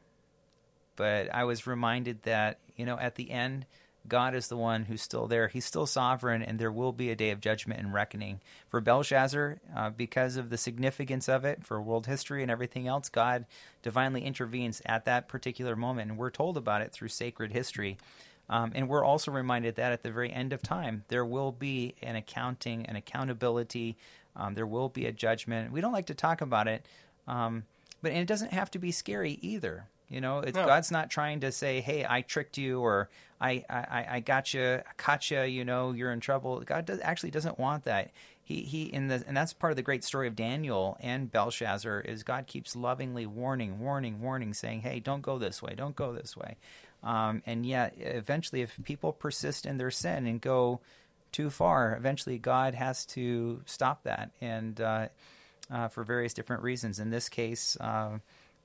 But 0.96 1.34
I 1.34 1.44
was 1.44 1.66
reminded 1.66 2.22
that, 2.24 2.58
you 2.76 2.84
know, 2.84 2.98
at 2.98 3.14
the 3.14 3.30
end, 3.30 3.66
God 4.08 4.34
is 4.34 4.48
the 4.48 4.56
one 4.56 4.84
who's 4.84 5.02
still 5.02 5.26
there. 5.26 5.48
He's 5.48 5.64
still 5.64 5.86
sovereign, 5.86 6.42
and 6.42 6.58
there 6.58 6.72
will 6.72 6.92
be 6.92 7.10
a 7.10 7.16
day 7.16 7.30
of 7.30 7.40
judgment 7.40 7.80
and 7.80 7.94
reckoning. 7.94 8.40
For 8.68 8.80
Belshazzar, 8.80 9.58
uh, 9.74 9.90
because 9.90 10.36
of 10.36 10.50
the 10.50 10.58
significance 10.58 11.28
of 11.28 11.44
it 11.44 11.64
for 11.64 11.80
world 11.80 12.06
history 12.06 12.42
and 12.42 12.50
everything 12.50 12.88
else, 12.88 13.08
God 13.08 13.46
divinely 13.82 14.24
intervenes 14.24 14.82
at 14.84 15.04
that 15.04 15.28
particular 15.28 15.76
moment, 15.76 16.10
and 16.10 16.18
we're 16.18 16.30
told 16.30 16.56
about 16.56 16.82
it 16.82 16.92
through 16.92 17.08
sacred 17.08 17.52
history. 17.52 17.96
Um, 18.48 18.72
and 18.74 18.88
we're 18.88 19.04
also 19.04 19.30
reminded 19.30 19.76
that 19.76 19.92
at 19.92 20.02
the 20.02 20.10
very 20.10 20.32
end 20.32 20.52
of 20.52 20.62
time, 20.62 21.04
there 21.08 21.24
will 21.24 21.52
be 21.52 21.94
an 22.02 22.16
accounting, 22.16 22.86
an 22.86 22.96
accountability. 22.96 23.96
Um, 24.36 24.54
there 24.54 24.66
will 24.66 24.88
be 24.88 25.06
a 25.06 25.12
judgment. 25.12 25.72
We 25.72 25.80
don't 25.80 25.92
like 25.92 26.06
to 26.06 26.14
talk 26.14 26.40
about 26.40 26.68
it, 26.68 26.84
um, 27.28 27.64
but 28.02 28.12
it 28.12 28.26
doesn't 28.26 28.52
have 28.52 28.70
to 28.72 28.78
be 28.78 28.90
scary 28.90 29.38
either. 29.42 29.86
You 30.12 30.20
know, 30.20 30.40
it's, 30.40 30.56
No. 30.56 30.66
God's 30.66 30.90
not 30.90 31.10
trying 31.10 31.40
to 31.40 31.50
say, 31.50 31.80
"Hey, 31.80 32.04
I 32.08 32.20
tricked 32.20 32.58
you," 32.58 32.80
or 32.80 33.08
"I, 33.40 33.64
I, 33.68 34.06
I 34.10 34.20
got 34.20 34.52
you, 34.52 34.62
I 34.62 34.92
caught 34.98 35.30
you." 35.30 35.40
You 35.42 35.64
know, 35.64 35.92
you're 35.92 36.12
in 36.12 36.20
trouble. 36.20 36.60
God 36.60 36.84
does, 36.84 37.00
actually 37.02 37.30
doesn't 37.30 37.58
want 37.58 37.84
that. 37.84 38.10
He, 38.44 38.62
he, 38.62 38.82
in 38.82 39.08
the, 39.08 39.24
and 39.26 39.36
that's 39.36 39.54
part 39.54 39.72
of 39.72 39.76
the 39.76 39.82
great 39.82 40.04
story 40.04 40.28
of 40.28 40.36
Daniel 40.36 40.98
and 41.00 41.30
Belshazzar 41.30 42.00
is 42.00 42.24
God 42.24 42.46
keeps 42.46 42.76
lovingly 42.76 43.24
warning, 43.24 43.78
warning, 43.80 44.20
warning, 44.20 44.52
saying, 44.52 44.82
"Hey, 44.82 45.00
don't 45.00 45.22
go 45.22 45.38
this 45.38 45.62
way, 45.62 45.74
don't 45.74 45.96
go 45.96 46.12
this 46.12 46.36
way." 46.36 46.56
Um, 47.02 47.42
and 47.46 47.64
yet, 47.64 47.94
eventually, 47.98 48.60
if 48.60 48.78
people 48.84 49.12
persist 49.12 49.64
in 49.64 49.78
their 49.78 49.90
sin 49.90 50.26
and 50.26 50.40
go 50.40 50.80
too 51.32 51.48
far, 51.48 51.96
eventually 51.96 52.38
God 52.38 52.74
has 52.74 53.06
to 53.06 53.62
stop 53.64 54.04
that, 54.04 54.30
and 54.40 54.78
uh, 54.80 55.08
uh, 55.70 55.88
for 55.88 56.04
various 56.04 56.34
different 56.34 56.62
reasons. 56.62 56.98
In 56.98 57.10
this 57.10 57.30
case, 57.30 57.76
uh, 57.80 58.18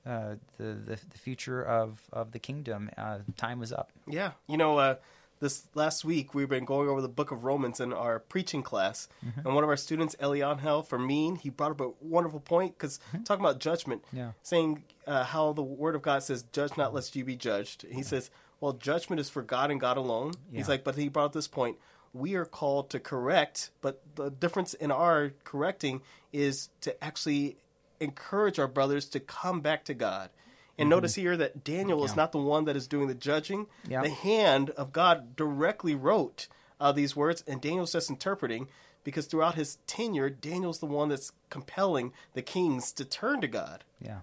uh, 0.08 0.36
the, 0.56 0.64
the 0.64 0.98
the 1.10 1.18
future 1.18 1.62
of 1.62 2.00
of 2.12 2.32
the 2.32 2.38
kingdom, 2.38 2.90
uh, 2.96 3.18
time 3.36 3.58
was 3.60 3.72
up. 3.72 3.90
Yeah. 4.08 4.32
You 4.46 4.56
know, 4.56 4.78
uh, 4.78 4.96
this 5.40 5.68
last 5.74 6.04
week 6.04 6.34
we've 6.34 6.48
been 6.48 6.64
going 6.64 6.88
over 6.88 7.00
the 7.00 7.08
book 7.08 7.30
of 7.30 7.44
Romans 7.44 7.78
in 7.78 7.92
our 7.92 8.18
preaching 8.18 8.62
class, 8.62 9.08
and 9.44 9.54
one 9.54 9.62
of 9.62 9.70
our 9.70 9.76
students, 9.76 10.16
Elianhel 10.20 10.84
Fermin, 10.86 11.36
he 11.36 11.50
brought 11.50 11.70
up 11.72 11.80
a 11.80 11.90
wonderful 12.00 12.40
point 12.40 12.76
because 12.76 12.98
talking 13.24 13.44
about 13.44 13.60
judgment, 13.60 14.02
Yeah. 14.12 14.32
saying 14.42 14.82
uh, 15.06 15.22
how 15.24 15.52
the 15.52 15.62
Word 15.62 15.94
of 15.94 16.02
God 16.02 16.22
says, 16.24 16.42
"Judge 16.52 16.76
not, 16.76 16.92
lest 16.94 17.14
you 17.14 17.24
be 17.24 17.36
judged." 17.36 17.84
He 17.88 18.02
says, 18.02 18.30
"Well, 18.60 18.72
judgment 18.72 19.20
is 19.20 19.30
for 19.30 19.42
God 19.42 19.70
and 19.70 19.80
God 19.80 19.96
alone." 19.96 20.32
Yeah. 20.50 20.58
He's 20.58 20.68
like, 20.68 20.82
but 20.84 20.96
he 20.96 21.08
brought 21.08 21.26
up 21.26 21.32
this 21.34 21.48
point. 21.48 21.76
We 22.14 22.34
are 22.34 22.46
called 22.46 22.90
to 22.90 22.98
correct, 22.98 23.70
but 23.82 24.02
the 24.16 24.30
difference 24.30 24.72
in 24.74 24.90
our 24.90 25.32
correcting 25.44 26.00
is 26.32 26.70
to 26.80 27.04
actually 27.04 27.58
encourage 28.00 28.58
our 28.58 28.68
brothers 28.68 29.08
to 29.10 29.20
come 29.20 29.60
back 29.60 29.84
to 29.86 29.94
God. 29.94 30.30
And 30.78 30.88
notice 30.88 31.16
here 31.16 31.36
that 31.36 31.64
Daniel 31.64 32.04
is 32.04 32.12
Mm-hmm. 32.12 32.20
Not 32.20 32.32
the 32.32 32.38
one 32.38 32.64
that 32.66 32.76
is 32.76 32.86
doing 32.86 33.08
the 33.08 33.14
judging. 33.14 33.66
Yeah. 33.88 34.02
The 34.02 34.10
hand 34.10 34.70
of 34.70 34.92
God 34.92 35.34
directly 35.34 35.94
wrote 35.94 36.46
uh, 36.80 36.92
these 36.92 37.16
words, 37.16 37.42
and 37.46 37.60
Daniel's 37.60 37.92
just 37.92 38.10
interpreting 38.10 38.68
because 39.02 39.26
throughout 39.26 39.56
his 39.56 39.78
tenure, 39.86 40.30
Daniel's 40.30 40.78
the 40.78 40.86
one 40.86 41.08
that's 41.08 41.32
compelling 41.50 42.12
the 42.34 42.42
kings 42.42 42.92
to 42.92 43.04
turn 43.04 43.40
to 43.40 43.48
God. 43.48 43.82
Yeah. 44.00 44.20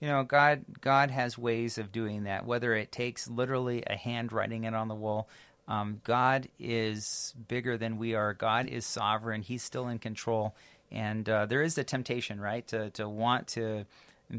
You 0.00 0.08
know, 0.08 0.22
God 0.22 0.64
God 0.80 1.10
has 1.10 1.36
ways 1.36 1.78
of 1.78 1.90
doing 1.90 2.24
that. 2.24 2.46
Whether 2.46 2.74
it 2.74 2.92
takes 2.92 3.28
literally 3.28 3.82
a 3.86 3.96
hand 3.96 4.32
writing 4.32 4.64
it 4.64 4.74
on 4.74 4.86
the 4.86 4.94
wall, 4.94 5.28
um, 5.66 6.00
God 6.04 6.48
is 6.58 7.34
bigger 7.48 7.76
than 7.76 7.98
we 7.98 8.14
are. 8.14 8.32
God 8.32 8.68
is 8.68 8.86
sovereign. 8.86 9.42
He's 9.42 9.62
still 9.62 9.88
in 9.88 9.98
control, 9.98 10.54
and 10.90 11.28
uh, 11.28 11.46
there 11.46 11.62
is 11.62 11.74
the 11.74 11.84
temptation, 11.84 12.40
right, 12.40 12.66
to 12.68 12.90
to 12.90 13.08
want 13.08 13.48
to 13.48 13.84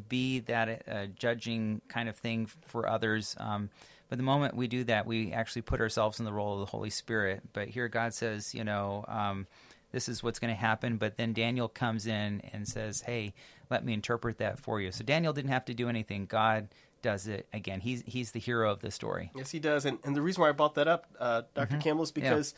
be 0.07 0.39
that 0.41 0.83
uh, 0.88 1.05
judging 1.07 1.81
kind 1.88 2.09
of 2.09 2.15
thing 2.15 2.47
for 2.65 2.88
others. 2.88 3.35
Um, 3.39 3.69
but 4.07 4.17
the 4.17 4.23
moment 4.23 4.55
we 4.55 4.67
do 4.67 4.83
that, 4.85 5.05
we 5.05 5.33
actually 5.33 5.62
put 5.63 5.81
ourselves 5.81 6.19
in 6.19 6.25
the 6.25 6.33
role 6.33 6.53
of 6.53 6.59
the 6.59 6.65
Holy 6.65 6.89
Spirit. 6.89 7.41
But 7.53 7.69
here, 7.69 7.88
God 7.88 8.13
says, 8.13 8.53
you 8.53 8.63
know. 8.63 9.05
Um, 9.07 9.47
this 9.91 10.07
is 10.07 10.21
what's 10.21 10.39
going 10.39 10.53
to 10.53 10.59
happen. 10.59 10.97
But 10.97 11.17
then 11.17 11.33
Daniel 11.33 11.67
comes 11.67 12.05
in 12.05 12.41
and 12.53 12.67
says, 12.67 13.01
Hey, 13.01 13.33
let 13.69 13.83
me 13.83 13.93
interpret 13.93 14.38
that 14.38 14.59
for 14.59 14.79
you. 14.79 14.91
So 14.91 15.03
Daniel 15.03 15.33
didn't 15.33 15.51
have 15.51 15.65
to 15.65 15.73
do 15.73 15.89
anything. 15.89 16.25
God 16.25 16.67
does 17.01 17.27
it 17.27 17.47
again. 17.53 17.79
He's, 17.79 18.03
he's 18.05 18.31
the 18.31 18.39
hero 18.39 18.71
of 18.71 18.81
the 18.81 18.91
story. 18.91 19.31
Yes, 19.35 19.51
he 19.51 19.59
does. 19.59 19.85
And, 19.85 19.99
and 20.03 20.15
the 20.15 20.21
reason 20.21 20.41
why 20.41 20.49
I 20.49 20.51
brought 20.51 20.75
that 20.75 20.88
up, 20.88 21.07
uh, 21.19 21.43
doctor 21.53 21.77
Campbell, 21.77 22.03
is 22.03 22.12
because 22.12 22.53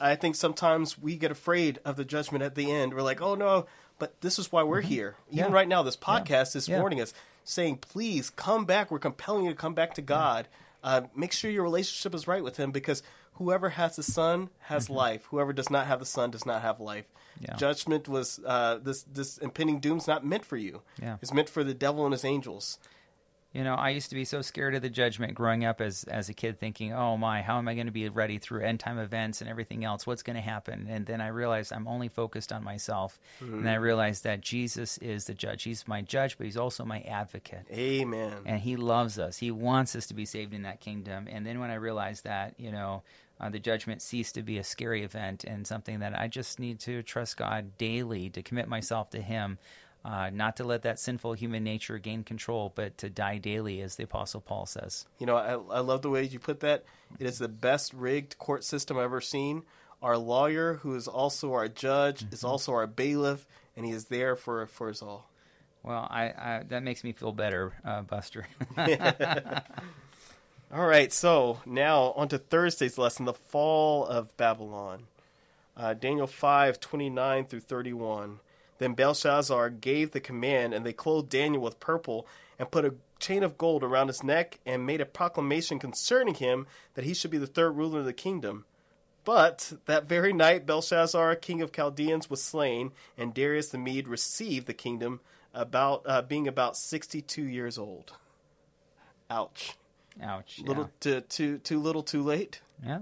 I 0.00 0.14
think 0.16 0.34
sometimes 0.34 0.98
we 0.98 1.16
get 1.16 1.30
afraid 1.30 1.78
of 1.84 1.96
the 1.96 2.04
judgment 2.04 2.42
at 2.44 2.54
the 2.54 2.70
end. 2.70 2.94
We're 2.94 3.02
like, 3.02 3.20
oh 3.22 3.34
no, 3.34 3.66
but 3.98 4.20
this 4.20 4.38
is 4.38 4.50
why 4.52 4.62
we're 4.62 4.80
here. 4.80 5.16
Even 5.30 5.50
Yeah. 5.50 5.52
right 5.54 5.68
now, 5.68 5.82
this 5.82 5.96
podcast 5.96 6.56
is 6.56 6.68
Yeah. 6.68 6.80
warning 6.80 7.00
us 7.00 7.14
saying, 7.44 7.76
"Please 7.78 8.30
come 8.30 8.64
back. 8.64 8.90
We're 8.90 8.98
compelling 8.98 9.44
you 9.44 9.50
to 9.50 9.56
come 9.56 9.74
back 9.74 9.94
to 9.94 10.02
God. 10.02 10.48
Uh, 10.82 11.02
make 11.14 11.32
sure 11.32 11.50
your 11.50 11.62
relationship 11.62 12.14
is 12.14 12.26
right 12.26 12.42
with 12.42 12.56
Him, 12.56 12.70
because 12.72 13.02
whoever 13.34 13.70
has 13.70 13.96
the 13.96 14.02
Son 14.02 14.50
has 14.62 14.84
Mm-hmm. 14.84 14.94
life. 14.94 15.24
Whoever 15.30 15.52
does 15.52 15.70
not 15.70 15.86
have 15.86 15.98
the 16.00 16.06
Son 16.06 16.30
does 16.30 16.44
not 16.46 16.62
have 16.62 16.80
life. 16.80 17.06
Yeah. 17.40 17.56
Judgment 17.56 18.08
was 18.08 18.40
uh, 18.46 18.78
this 18.82 19.02
this 19.04 19.38
impending 19.38 19.80
doom's 19.80 20.06
not 20.06 20.24
meant 20.24 20.44
for 20.44 20.56
you. 20.56 20.82
Yeah. 21.00 21.16
It's 21.22 21.32
meant 21.32 21.48
for 21.50 21.64
the 21.64 21.74
devil 21.74 22.04
and 22.04 22.12
his 22.12 22.24
angels. 22.24 22.78
You 23.54 23.62
know, 23.62 23.74
I 23.76 23.90
used 23.90 24.08
to 24.08 24.16
be 24.16 24.24
so 24.24 24.42
scared 24.42 24.74
of 24.74 24.82
the 24.82 24.90
judgment 24.90 25.34
growing 25.34 25.64
up 25.64 25.80
as 25.80 26.02
as 26.04 26.28
a 26.28 26.34
kid, 26.34 26.58
thinking, 26.58 26.92
"Oh 26.92 27.16
my, 27.16 27.40
how 27.40 27.56
am 27.58 27.68
I 27.68 27.74
going 27.74 27.86
to 27.86 27.92
be 27.92 28.08
ready 28.08 28.38
through 28.38 28.62
end 28.62 28.80
time 28.80 28.98
events 28.98 29.40
and 29.40 29.48
everything 29.48 29.84
else? 29.84 30.06
What's 30.08 30.24
going 30.24 30.34
to 30.34 30.42
happen?" 30.42 30.88
And 30.90 31.06
then 31.06 31.20
I 31.20 31.28
realized 31.28 31.72
I'm 31.72 31.86
only 31.86 32.08
focused 32.08 32.52
on 32.52 32.64
myself, 32.64 33.20
and 33.40 33.70
I 33.70 33.74
realized 33.76 34.24
that 34.24 34.40
Jesus 34.40 34.98
is 34.98 35.26
the 35.26 35.34
judge. 35.34 35.62
He's 35.62 35.86
my 35.86 36.02
judge, 36.02 36.36
but 36.36 36.46
he's 36.46 36.56
also 36.56 36.84
my 36.84 37.00
advocate. 37.02 37.66
Amen. 37.70 38.32
and 38.44 38.60
he 38.60 38.74
loves 38.74 39.20
us. 39.20 39.38
He 39.38 39.52
wants 39.52 39.94
us 39.94 40.06
to 40.08 40.14
be 40.14 40.24
saved 40.26 40.52
in 40.52 40.62
that 40.62 40.80
kingdom. 40.80 41.28
And 41.30 41.46
then 41.46 41.60
when 41.60 41.70
I 41.70 41.74
realized 41.74 42.24
that, 42.24 42.54
you 42.58 42.72
know, 42.72 43.04
uh, 43.40 43.50
the 43.50 43.58
judgment 43.58 44.00
ceased 44.02 44.34
to 44.34 44.42
be 44.42 44.58
a 44.58 44.64
scary 44.64 45.02
event 45.02 45.44
and 45.44 45.66
something 45.66 46.00
that 46.00 46.18
I 46.18 46.28
just 46.28 46.58
need 46.58 46.80
to 46.80 47.02
trust 47.02 47.36
God 47.36 47.76
daily 47.78 48.30
to 48.30 48.42
commit 48.42 48.68
myself 48.68 49.10
to 49.10 49.20
Him, 49.20 49.58
uh, 50.04 50.30
not 50.32 50.56
to 50.56 50.64
let 50.64 50.82
that 50.82 50.98
sinful 50.98 51.32
human 51.32 51.64
nature 51.64 51.98
gain 51.98 52.24
control, 52.24 52.72
but 52.74 52.98
to 52.98 53.08
die 53.08 53.38
daily, 53.38 53.80
as 53.80 53.96
the 53.96 54.04
Apostle 54.04 54.40
Paul 54.42 54.66
says. 54.66 55.06
You 55.18 55.26
know, 55.26 55.36
I, 55.36 55.52
I 55.76 55.80
love 55.80 56.02
the 56.02 56.10
way 56.10 56.24
you 56.24 56.38
put 56.38 56.60
that. 56.60 56.84
It 57.18 57.26
is 57.26 57.38
the 57.38 57.48
best 57.48 57.92
rigged 57.94 58.38
court 58.38 58.64
system 58.64 58.98
I've 58.98 59.04
ever 59.04 59.20
seen. 59.20 59.62
Our 60.02 60.18
lawyer, 60.18 60.74
who 60.82 60.94
is 60.94 61.08
also 61.08 61.52
our 61.54 61.68
judge, 61.68 62.20
Mm-hmm. 62.24 62.34
is 62.34 62.44
also 62.44 62.72
our 62.74 62.86
bailiff, 62.86 63.46
and 63.76 63.86
he 63.86 63.92
is 63.92 64.06
there 64.06 64.36
for 64.36 64.66
for 64.66 64.90
us 64.90 65.00
all. 65.00 65.30
Well, 65.82 66.06
I, 66.10 66.24
I 66.26 66.62
that 66.68 66.82
makes 66.82 67.02
me 67.04 67.12
feel 67.12 67.32
better, 67.32 67.72
uh, 67.84 68.02
Buster. 68.02 68.46
All 70.72 70.86
right, 70.86 71.12
so 71.12 71.60
now 71.66 72.12
on 72.16 72.28
to 72.28 72.38
Thursday's 72.38 72.98
lesson, 72.98 73.26
the 73.26 73.32
fall 73.34 74.04
of 74.06 74.36
Babylon. 74.36 75.04
Uh, 75.76 75.94
Daniel 75.94 76.26
5, 76.26 76.80
29 76.80 77.44
through 77.46 77.60
31. 77.60 78.40
Then 78.78 78.94
Belshazzar 78.94 79.70
gave 79.70 80.10
the 80.10 80.20
command, 80.20 80.74
and 80.74 80.84
they 80.84 80.92
clothed 80.92 81.28
Daniel 81.28 81.62
with 81.62 81.80
purple, 81.80 82.26
and 82.58 82.70
put 82.70 82.84
a 82.84 82.94
chain 83.18 83.42
of 83.42 83.58
gold 83.58 83.82
around 83.82 84.08
his 84.08 84.22
neck, 84.22 84.58
and 84.66 84.86
made 84.86 85.00
a 85.00 85.06
proclamation 85.06 85.78
concerning 85.78 86.34
him 86.34 86.66
that 86.94 87.04
he 87.04 87.14
should 87.14 87.30
be 87.30 87.38
the 87.38 87.46
third 87.46 87.72
ruler 87.72 88.00
of 88.00 88.04
the 88.04 88.12
kingdom. 88.12 88.64
But 89.24 89.72
that 89.86 90.08
very 90.08 90.32
night, 90.32 90.66
Belshazzar, 90.66 91.36
king 91.36 91.62
of 91.62 91.72
Chaldeans, 91.72 92.28
was 92.28 92.42
slain, 92.42 92.92
and 93.16 93.32
Darius 93.32 93.68
the 93.68 93.78
Mede 93.78 94.08
received 94.08 94.66
the 94.66 94.74
kingdom, 94.74 95.20
about 95.54 96.02
uh, 96.04 96.20
being 96.22 96.48
about 96.48 96.76
62 96.76 97.42
years 97.42 97.78
old. 97.78 98.12
Ouch. 99.30 99.76
Ouch. 100.20 100.58
yeah. 100.58 100.68
Little 100.68 100.90
too, 101.00 101.20
too 101.22 101.58
too 101.58 101.80
little, 101.80 102.02
too 102.02 102.22
late. 102.22 102.60
Yeah. 102.84 103.00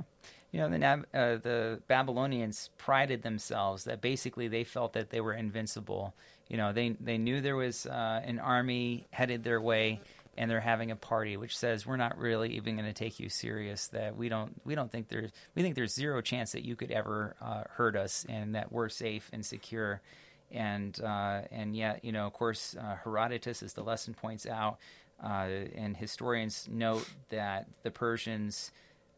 You 0.53 0.61
know, 0.61 0.69
the, 0.69 0.87
uh, 0.87 1.37
the 1.39 1.81
Babylonians 1.89 2.71
prided 2.79 3.23
themselves 3.23 3.85
that 3.85 4.01
basically 4.01 4.49
they 4.49 4.65
felt 4.65 4.93
that 4.93 5.11
they 5.11 5.21
were 5.21 5.33
invincible. 5.33 6.15
You 6.49 6.59
know, 6.59 6.73
they, 6.73 6.91
they 7.01 7.17
knew 7.19 7.41
there 7.41 7.57
was 7.57 7.87
uh, 7.87 8.21
an 8.25 8.39
army 8.39 9.07
headed 9.11 9.45
their 9.45 9.61
way 9.61 10.01
and 10.37 10.51
they're 10.51 10.61
having 10.61 10.91
a 10.91 10.97
party, 10.97 11.37
which 11.37 11.57
says 11.57 11.87
we're 11.87 11.97
not 11.97 12.19
really 12.19 12.57
even 12.57 12.77
going 12.77 12.87
to 12.87 12.93
take 12.93 13.21
you 13.21 13.29
serious. 13.29 13.89
That 13.89 14.17
we 14.17 14.29
don't 14.29 14.61
we 14.65 14.75
don't 14.75 14.91
think 14.91 15.09
there's 15.09 15.31
we 15.55 15.63
think 15.63 15.75
there's 15.75 15.93
zero 15.93 16.21
chance 16.21 16.53
that 16.53 16.65
you 16.65 16.75
could 16.75 16.91
ever 16.91 17.37
uh, 17.41 17.65
hurt 17.71 17.97
us, 17.97 18.25
and 18.29 18.55
that 18.55 18.73
we're 18.73 18.89
safe 18.89 19.29
and 19.33 19.45
secure. 19.45 20.01
And 20.51 20.99
uh, 21.03 21.43
and 21.51 21.77
yet, 21.77 22.05
you 22.05 22.13
know, 22.13 22.27
of 22.27 22.33
course, 22.33 22.75
uh, 22.79 22.97
Herodotus, 23.05 23.63
as 23.63 23.75
the 23.75 23.83
lesson 23.83 24.15
points 24.15 24.47
out, 24.47 24.79
uh, 25.23 25.49
and 25.75 25.97
historians 25.97 26.67
note 26.71 27.09
that 27.29 27.67
the 27.83 27.91
Persians 27.91 28.71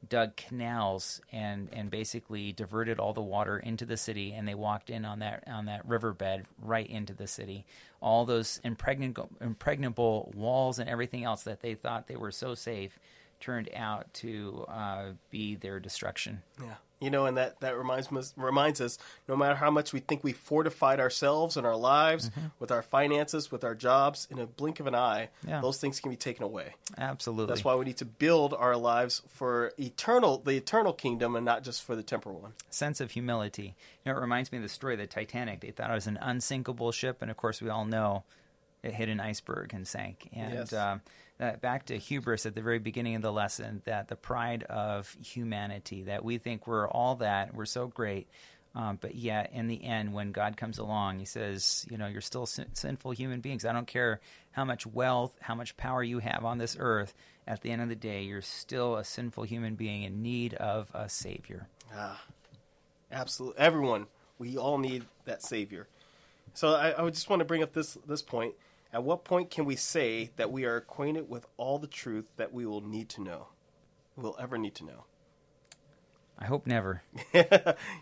dug 0.08 0.36
canals 0.36 1.20
and 1.32 1.68
and 1.72 1.90
basically 1.90 2.52
diverted 2.52 2.98
all 2.98 3.12
the 3.12 3.22
water 3.22 3.58
into 3.58 3.84
the 3.84 3.96
city 3.96 4.32
and 4.32 4.46
they 4.46 4.54
walked 4.54 4.90
in 4.90 5.04
on 5.04 5.18
that 5.20 5.44
on 5.46 5.66
that 5.66 5.86
riverbed 5.86 6.44
right 6.62 6.86
into 6.88 7.14
the 7.14 7.26
city. 7.26 7.66
All 8.00 8.24
those 8.24 8.60
impregnable 8.64 9.30
impregnable 9.40 10.32
walls 10.36 10.78
and 10.78 10.88
everything 10.88 11.24
else 11.24 11.42
that 11.44 11.60
they 11.60 11.74
thought 11.74 12.06
they 12.06 12.16
were 12.16 12.32
so 12.32 12.54
safe 12.54 12.98
turned 13.40 13.68
out 13.74 14.12
to 14.14 14.64
uh, 14.68 15.04
be 15.30 15.54
their 15.54 15.78
destruction. 15.78 16.42
Yeah, 16.60 16.74
you 17.00 17.10
know, 17.10 17.26
and 17.26 17.36
that 17.36 17.60
that 17.60 17.76
reminds 17.76 18.10
us 18.12 18.32
reminds 18.36 18.80
us 18.80 18.98
no 19.28 19.36
matter 19.36 19.54
how 19.56 19.70
much 19.70 19.92
we 19.92 20.00
think 20.00 20.24
we 20.24 20.32
fortified 20.32 21.00
ourselves 21.00 21.56
and 21.56 21.66
our 21.66 21.76
lives 21.76 22.30
mm-hmm. 22.30 22.46
with 22.58 22.70
our 22.70 22.82
finances, 22.82 23.50
with 23.50 23.64
our 23.64 23.74
jobs, 23.74 24.26
in 24.30 24.38
a 24.38 24.46
blink 24.46 24.80
of 24.80 24.86
an 24.86 24.94
eye, 24.94 25.28
Yeah. 25.46 25.60
those 25.60 25.78
things 25.78 26.00
can 26.00 26.10
be 26.10 26.16
taken 26.16 26.42
away. 26.44 26.74
absolutely 26.96 27.52
That's 27.54 27.64
why 27.64 27.74
we 27.74 27.84
need 27.84 27.96
to 27.98 28.04
build 28.04 28.54
our 28.54 28.76
lives 28.76 29.22
for 29.28 29.72
eternal, 29.78 30.38
the 30.38 30.52
eternal 30.56 30.92
kingdom, 30.92 31.36
and 31.36 31.44
not 31.44 31.62
just 31.64 31.82
for 31.82 31.94
the 31.96 32.02
temporal 32.02 32.38
one. 32.40 32.52
sense 32.70 33.00
of 33.00 33.10
humility. 33.12 33.74
You 34.04 34.12
know, 34.12 34.18
it 34.18 34.20
reminds 34.20 34.52
me 34.52 34.58
of 34.58 34.62
the 34.62 34.68
story 34.68 34.94
of 34.94 35.00
the 35.00 35.06
Titanic. 35.06 35.60
They 35.60 35.70
thought 35.70 35.90
it 35.90 35.94
was 35.94 36.06
an 36.06 36.18
unsinkable 36.22 36.92
ship, 36.92 37.22
and 37.22 37.30
of 37.30 37.36
course, 37.36 37.60
we 37.60 37.68
all 37.68 37.84
know 37.84 38.24
it 38.84 38.94
hit 38.94 39.08
an 39.08 39.18
iceberg 39.20 39.72
and 39.74 39.86
sank. 39.88 40.28
And 40.32 40.54
Yes. 40.54 40.72
um, 40.72 41.00
that 41.38 41.60
back 41.60 41.86
to 41.86 41.98
hubris 41.98 42.46
at 42.46 42.54
the 42.54 42.62
very 42.62 42.78
beginning 42.78 43.16
of 43.16 43.22
the 43.22 43.32
lesson, 43.32 43.82
that 43.86 44.08
the 44.08 44.16
pride 44.16 44.62
of 44.64 45.16
humanity, 45.24 46.04
that 46.04 46.24
we 46.24 46.38
think 46.38 46.66
we're 46.66 46.88
all 46.88 47.16
that, 47.16 47.54
we're 47.54 47.64
so 47.66 47.88
great. 47.88 48.28
Um, 48.76 48.98
but 49.00 49.14
yet, 49.14 49.50
in 49.52 49.68
the 49.68 49.84
end, 49.84 50.12
when 50.12 50.32
God 50.32 50.56
comes 50.56 50.78
along, 50.78 51.20
He 51.20 51.24
says, 51.24 51.86
"You 51.88 51.96
know, 51.96 52.08
you're 52.08 52.20
still 52.20 52.44
sin- 52.44 52.74
sinful 52.74 53.12
human 53.12 53.40
beings. 53.40 53.64
I 53.64 53.72
don't 53.72 53.86
care 53.86 54.20
how 54.50 54.64
much 54.64 54.84
wealth, 54.84 55.36
how 55.40 55.54
much 55.54 55.76
power 55.76 56.02
you 56.02 56.18
have 56.18 56.44
on 56.44 56.58
this 56.58 56.76
earth. 56.78 57.14
At 57.46 57.60
the 57.60 57.70
end 57.70 57.82
of 57.82 57.88
the 57.88 57.94
day, 57.94 58.22
you're 58.22 58.42
still 58.42 58.96
a 58.96 59.04
sinful 59.04 59.44
human 59.44 59.76
being 59.76 60.02
in 60.02 60.22
need 60.22 60.54
of 60.54 60.90
a 60.92 61.08
savior." 61.08 61.68
Ah, 61.94 62.20
absolutely. 63.12 63.60
Everyone, 63.60 64.06
we 64.40 64.56
all 64.56 64.78
need 64.78 65.04
that 65.24 65.42
savior. 65.42 65.86
So 66.52 66.74
I, 66.74 66.90
I 66.90 67.02
would 67.02 67.14
just 67.14 67.28
want 67.30 67.40
to 67.40 67.44
bring 67.44 67.62
up 67.62 67.72
this 67.74 67.94
this 68.06 68.22
point. 68.22 68.54
At 68.94 69.02
what 69.02 69.24
point 69.24 69.50
can 69.50 69.64
we 69.64 69.74
say 69.74 70.30
that 70.36 70.52
we 70.52 70.64
are 70.64 70.76
acquainted 70.76 71.28
with 71.28 71.46
all 71.56 71.80
the 71.80 71.88
truth 71.88 72.26
that 72.36 72.54
we 72.54 72.64
will 72.64 72.80
need 72.80 73.08
to 73.10 73.22
know? 73.22 73.48
We'll 74.16 74.36
ever 74.38 74.56
need 74.56 74.76
to 74.76 74.84
know. 74.84 75.06
I 76.38 76.44
hope 76.44 76.64
never. 76.64 77.02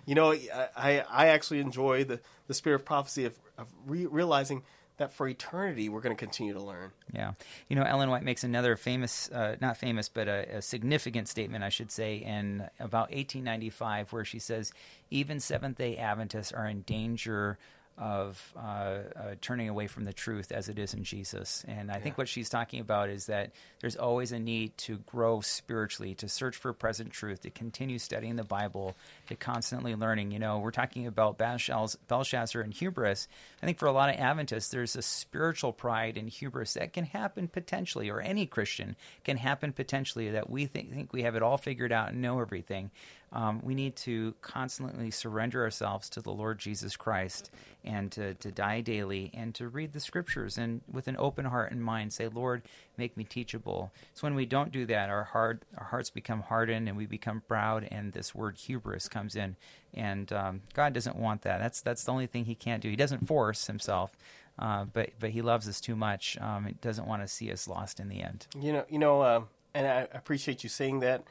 you 0.04 0.14
know, 0.14 0.32
I, 0.32 1.02
I 1.08 1.28
actually 1.28 1.60
enjoy 1.60 2.04
the, 2.04 2.20
the 2.46 2.52
spirit 2.52 2.74
of 2.74 2.84
prophecy 2.84 3.24
of, 3.24 3.38
of 3.56 3.68
re- 3.86 4.04
realizing 4.04 4.64
that 4.98 5.10
for 5.12 5.26
eternity 5.26 5.88
we're 5.88 6.02
going 6.02 6.14
to 6.14 6.20
continue 6.20 6.52
to 6.52 6.62
learn. 6.62 6.90
Yeah. 7.10 7.32
You 7.68 7.76
know, 7.76 7.84
Ellen 7.84 8.10
White 8.10 8.22
makes 8.22 8.44
another 8.44 8.76
famous, 8.76 9.30
uh, 9.30 9.56
not 9.62 9.78
famous, 9.78 10.10
but 10.10 10.28
a, 10.28 10.56
a 10.56 10.62
significant 10.62 11.26
statement, 11.26 11.64
I 11.64 11.70
should 11.70 11.90
say, 11.90 12.16
in 12.16 12.68
about 12.78 13.08
1895, 13.08 14.12
where 14.12 14.26
she 14.26 14.38
says, 14.38 14.74
even 15.10 15.40
Seventh 15.40 15.78
day 15.78 15.96
Adventists 15.96 16.52
are 16.52 16.66
in 16.66 16.82
danger 16.82 17.58
of 17.98 18.52
uh, 18.56 18.60
uh, 18.60 19.00
turning 19.40 19.68
away 19.68 19.86
from 19.86 20.04
the 20.04 20.12
truth 20.12 20.50
as 20.50 20.68
it 20.68 20.78
is 20.78 20.94
in 20.94 21.04
Jesus. 21.04 21.64
And 21.68 21.90
I 21.90 22.00
think 22.00 22.16
what 22.18 22.28
she's 22.28 22.48
talking 22.48 22.80
about 22.80 23.10
is 23.10 23.26
that 23.26 23.52
there's 23.80 23.96
always 23.96 24.32
a 24.32 24.38
need 24.38 24.76
to 24.78 24.98
grow 24.98 25.40
spiritually, 25.40 26.14
to 26.16 26.28
search 26.28 26.56
for 26.56 26.72
present 26.72 27.10
truth, 27.10 27.42
to 27.42 27.50
continue 27.50 27.98
studying 27.98 28.36
the 28.36 28.44
Bible, 28.44 28.96
to 29.28 29.36
constantly 29.36 29.94
learning. 29.94 30.30
You 30.30 30.38
know, 30.38 30.58
we're 30.58 30.70
talking 30.70 31.06
about 31.06 31.38
Belshazzar, 31.38 32.00
Belshazzar 32.08 32.62
and 32.62 32.72
hubris. 32.72 33.28
I 33.62 33.66
think 33.66 33.78
for 33.78 33.86
a 33.86 33.92
lot 33.92 34.10
of 34.10 34.16
Adventists, 34.16 34.68
there's 34.70 34.96
a 34.96 35.02
spiritual 35.02 35.72
pride 35.72 36.16
and 36.16 36.28
hubris 36.28 36.74
that 36.74 36.92
can 36.92 37.04
happen 37.04 37.48
potentially, 37.48 38.08
or 38.08 38.20
any 38.20 38.46
Christian 38.46 38.96
can 39.24 39.36
happen 39.36 39.72
potentially, 39.72 40.30
that 40.30 40.48
we 40.48 40.66
think, 40.66 40.92
think 40.92 41.12
we 41.12 41.22
have 41.22 41.36
it 41.36 41.42
all 41.42 41.58
figured 41.58 41.92
out 41.92 42.10
and 42.10 42.22
know 42.22 42.40
everything. 42.40 42.90
Um, 43.32 43.60
we 43.62 43.74
need 43.74 43.96
to 43.96 44.34
constantly 44.42 45.10
surrender 45.10 45.62
ourselves 45.62 46.10
to 46.10 46.20
the 46.20 46.30
Lord 46.32 46.58
Jesus 46.58 46.96
Christ 46.96 47.50
and 47.82 48.12
to, 48.12 48.34
to 48.34 48.52
die 48.52 48.82
daily 48.82 49.30
and 49.32 49.54
to 49.54 49.68
read 49.68 49.92
the 49.92 50.00
scriptures 50.00 50.58
and 50.58 50.82
with 50.90 51.08
an 51.08 51.16
open 51.18 51.46
heart 51.46 51.72
and 51.72 51.82
mind 51.82 52.12
say, 52.12 52.28
Lord, 52.28 52.62
make 52.98 53.16
me 53.16 53.24
teachable. 53.24 53.90
So 54.12 54.26
when 54.26 54.34
we 54.34 54.44
don't 54.44 54.70
do 54.70 54.84
that, 54.86 55.08
our 55.08 55.24
heart, 55.24 55.62
our 55.78 55.86
hearts 55.86 56.10
become 56.10 56.42
hardened 56.42 56.88
and 56.88 56.96
we 56.96 57.06
become 57.06 57.42
proud, 57.46 57.88
and 57.90 58.12
this 58.12 58.34
word 58.34 58.58
hubris 58.58 59.08
comes 59.08 59.34
in. 59.34 59.56
And 59.94 60.32
um, 60.32 60.60
God 60.74 60.92
doesn't 60.92 61.16
want 61.16 61.42
that. 61.42 61.58
That's 61.58 61.80
that's 61.80 62.04
the 62.04 62.12
only 62.12 62.26
thing 62.26 62.44
He 62.44 62.54
can't 62.54 62.82
do. 62.82 62.88
He 62.88 62.96
doesn't 62.96 63.26
force 63.26 63.66
Himself, 63.66 64.16
uh, 64.58 64.84
but 64.84 65.10
but 65.18 65.30
He 65.30 65.42
loves 65.42 65.68
us 65.68 65.80
too 65.80 65.96
much. 65.96 66.38
Um, 66.40 66.64
he 66.64 66.74
doesn't 66.74 67.06
want 67.06 67.22
to 67.22 67.28
see 67.28 67.52
us 67.52 67.68
lost 67.68 68.00
in 68.00 68.08
the 68.08 68.22
end. 68.22 68.46
You 68.58 68.72
know, 68.72 68.84
you 68.88 68.98
know, 68.98 69.20
uh, 69.20 69.42
and 69.74 69.86
I 69.86 70.08
appreciate 70.12 70.62
you 70.62 70.70
saying 70.70 71.00
that. 71.00 71.24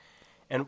And 0.49 0.67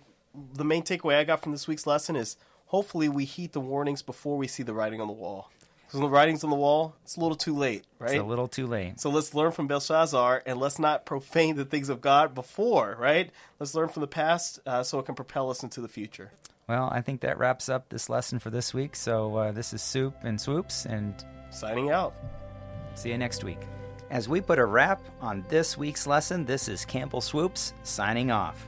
the 0.53 0.65
main 0.65 0.83
takeaway 0.83 1.15
I 1.15 1.23
got 1.23 1.41
from 1.41 1.51
this 1.51 1.67
week's 1.67 1.87
lesson 1.87 2.15
is 2.15 2.37
hopefully 2.67 3.09
we 3.09 3.25
heed 3.25 3.53
the 3.53 3.59
warnings 3.59 4.01
before 4.01 4.37
we 4.37 4.47
see 4.47 4.63
the 4.63 4.73
writing 4.73 5.01
on 5.01 5.07
the 5.07 5.13
wall. 5.13 5.51
Because 5.85 5.99
when 6.01 6.09
the 6.09 6.15
writing's 6.15 6.43
on 6.43 6.49
the 6.49 6.55
wall, 6.55 6.95
it's 7.03 7.17
a 7.17 7.19
little 7.19 7.35
too 7.37 7.55
late, 7.55 7.83
right? 7.99 8.15
It's 8.15 8.19
a 8.19 8.25
little 8.25 8.47
too 8.47 8.65
late. 8.65 8.99
So 8.99 9.11
let's 9.11 9.35
learn 9.35 9.51
from 9.51 9.67
Belshazzar 9.67 10.41
and 10.45 10.59
let's 10.59 10.79
not 10.79 11.05
profane 11.05 11.55
the 11.55 11.65
things 11.65 11.89
of 11.89 12.01
God 12.01 12.33
before, 12.33 12.97
right? 12.99 13.29
Let's 13.59 13.75
learn 13.75 13.89
from 13.89 14.01
the 14.01 14.07
past 14.07 14.59
uh, 14.65 14.81
so 14.81 14.97
it 14.97 15.05
can 15.05 15.13
propel 15.13 15.51
us 15.51 15.61
into 15.61 15.81
the 15.81 15.87
future. 15.87 16.31
Well, 16.67 16.89
I 16.91 17.01
think 17.01 17.21
that 17.21 17.37
wraps 17.37 17.69
up 17.69 17.89
this 17.89 18.09
lesson 18.09 18.39
for 18.39 18.49
this 18.49 18.73
week. 18.73 18.95
So 18.95 19.35
uh, 19.35 19.51
this 19.51 19.73
is 19.73 19.83
Soup 19.83 20.15
and 20.23 20.39
Swoops, 20.39 20.85
and 20.85 21.13
Signing 21.51 21.91
out. 21.91 22.15
see 22.95 23.09
you 23.09 23.17
next 23.19 23.43
week. 23.43 23.59
As 24.09 24.27
we 24.27 24.41
put 24.41 24.57
a 24.57 24.65
wrap 24.65 25.01
on 25.21 25.45
this 25.49 25.77
week's 25.77 26.07
lesson, 26.07 26.45
this 26.45 26.67
is 26.67 26.85
Campbell 26.85 27.21
Swoops 27.21 27.73
signing 27.83 28.31
off. 28.31 28.67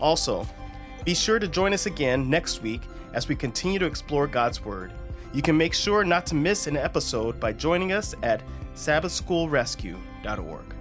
Also, 0.00 0.46
be 1.04 1.14
sure 1.14 1.38
to 1.38 1.48
join 1.48 1.72
us 1.72 1.86
again 1.86 2.28
next 2.28 2.62
week 2.62 2.82
as 3.14 3.28
we 3.28 3.36
continue 3.36 3.78
to 3.78 3.86
explore 3.86 4.26
God's 4.26 4.64
Word. 4.64 4.92
You 5.32 5.42
can 5.42 5.56
make 5.56 5.74
sure 5.74 6.04
not 6.04 6.26
to 6.26 6.34
miss 6.34 6.66
an 6.66 6.76
episode 6.76 7.38
by 7.38 7.52
joining 7.52 7.92
us 7.92 8.14
at 8.22 8.42
sabbathschoolrescue.org. 8.74 10.74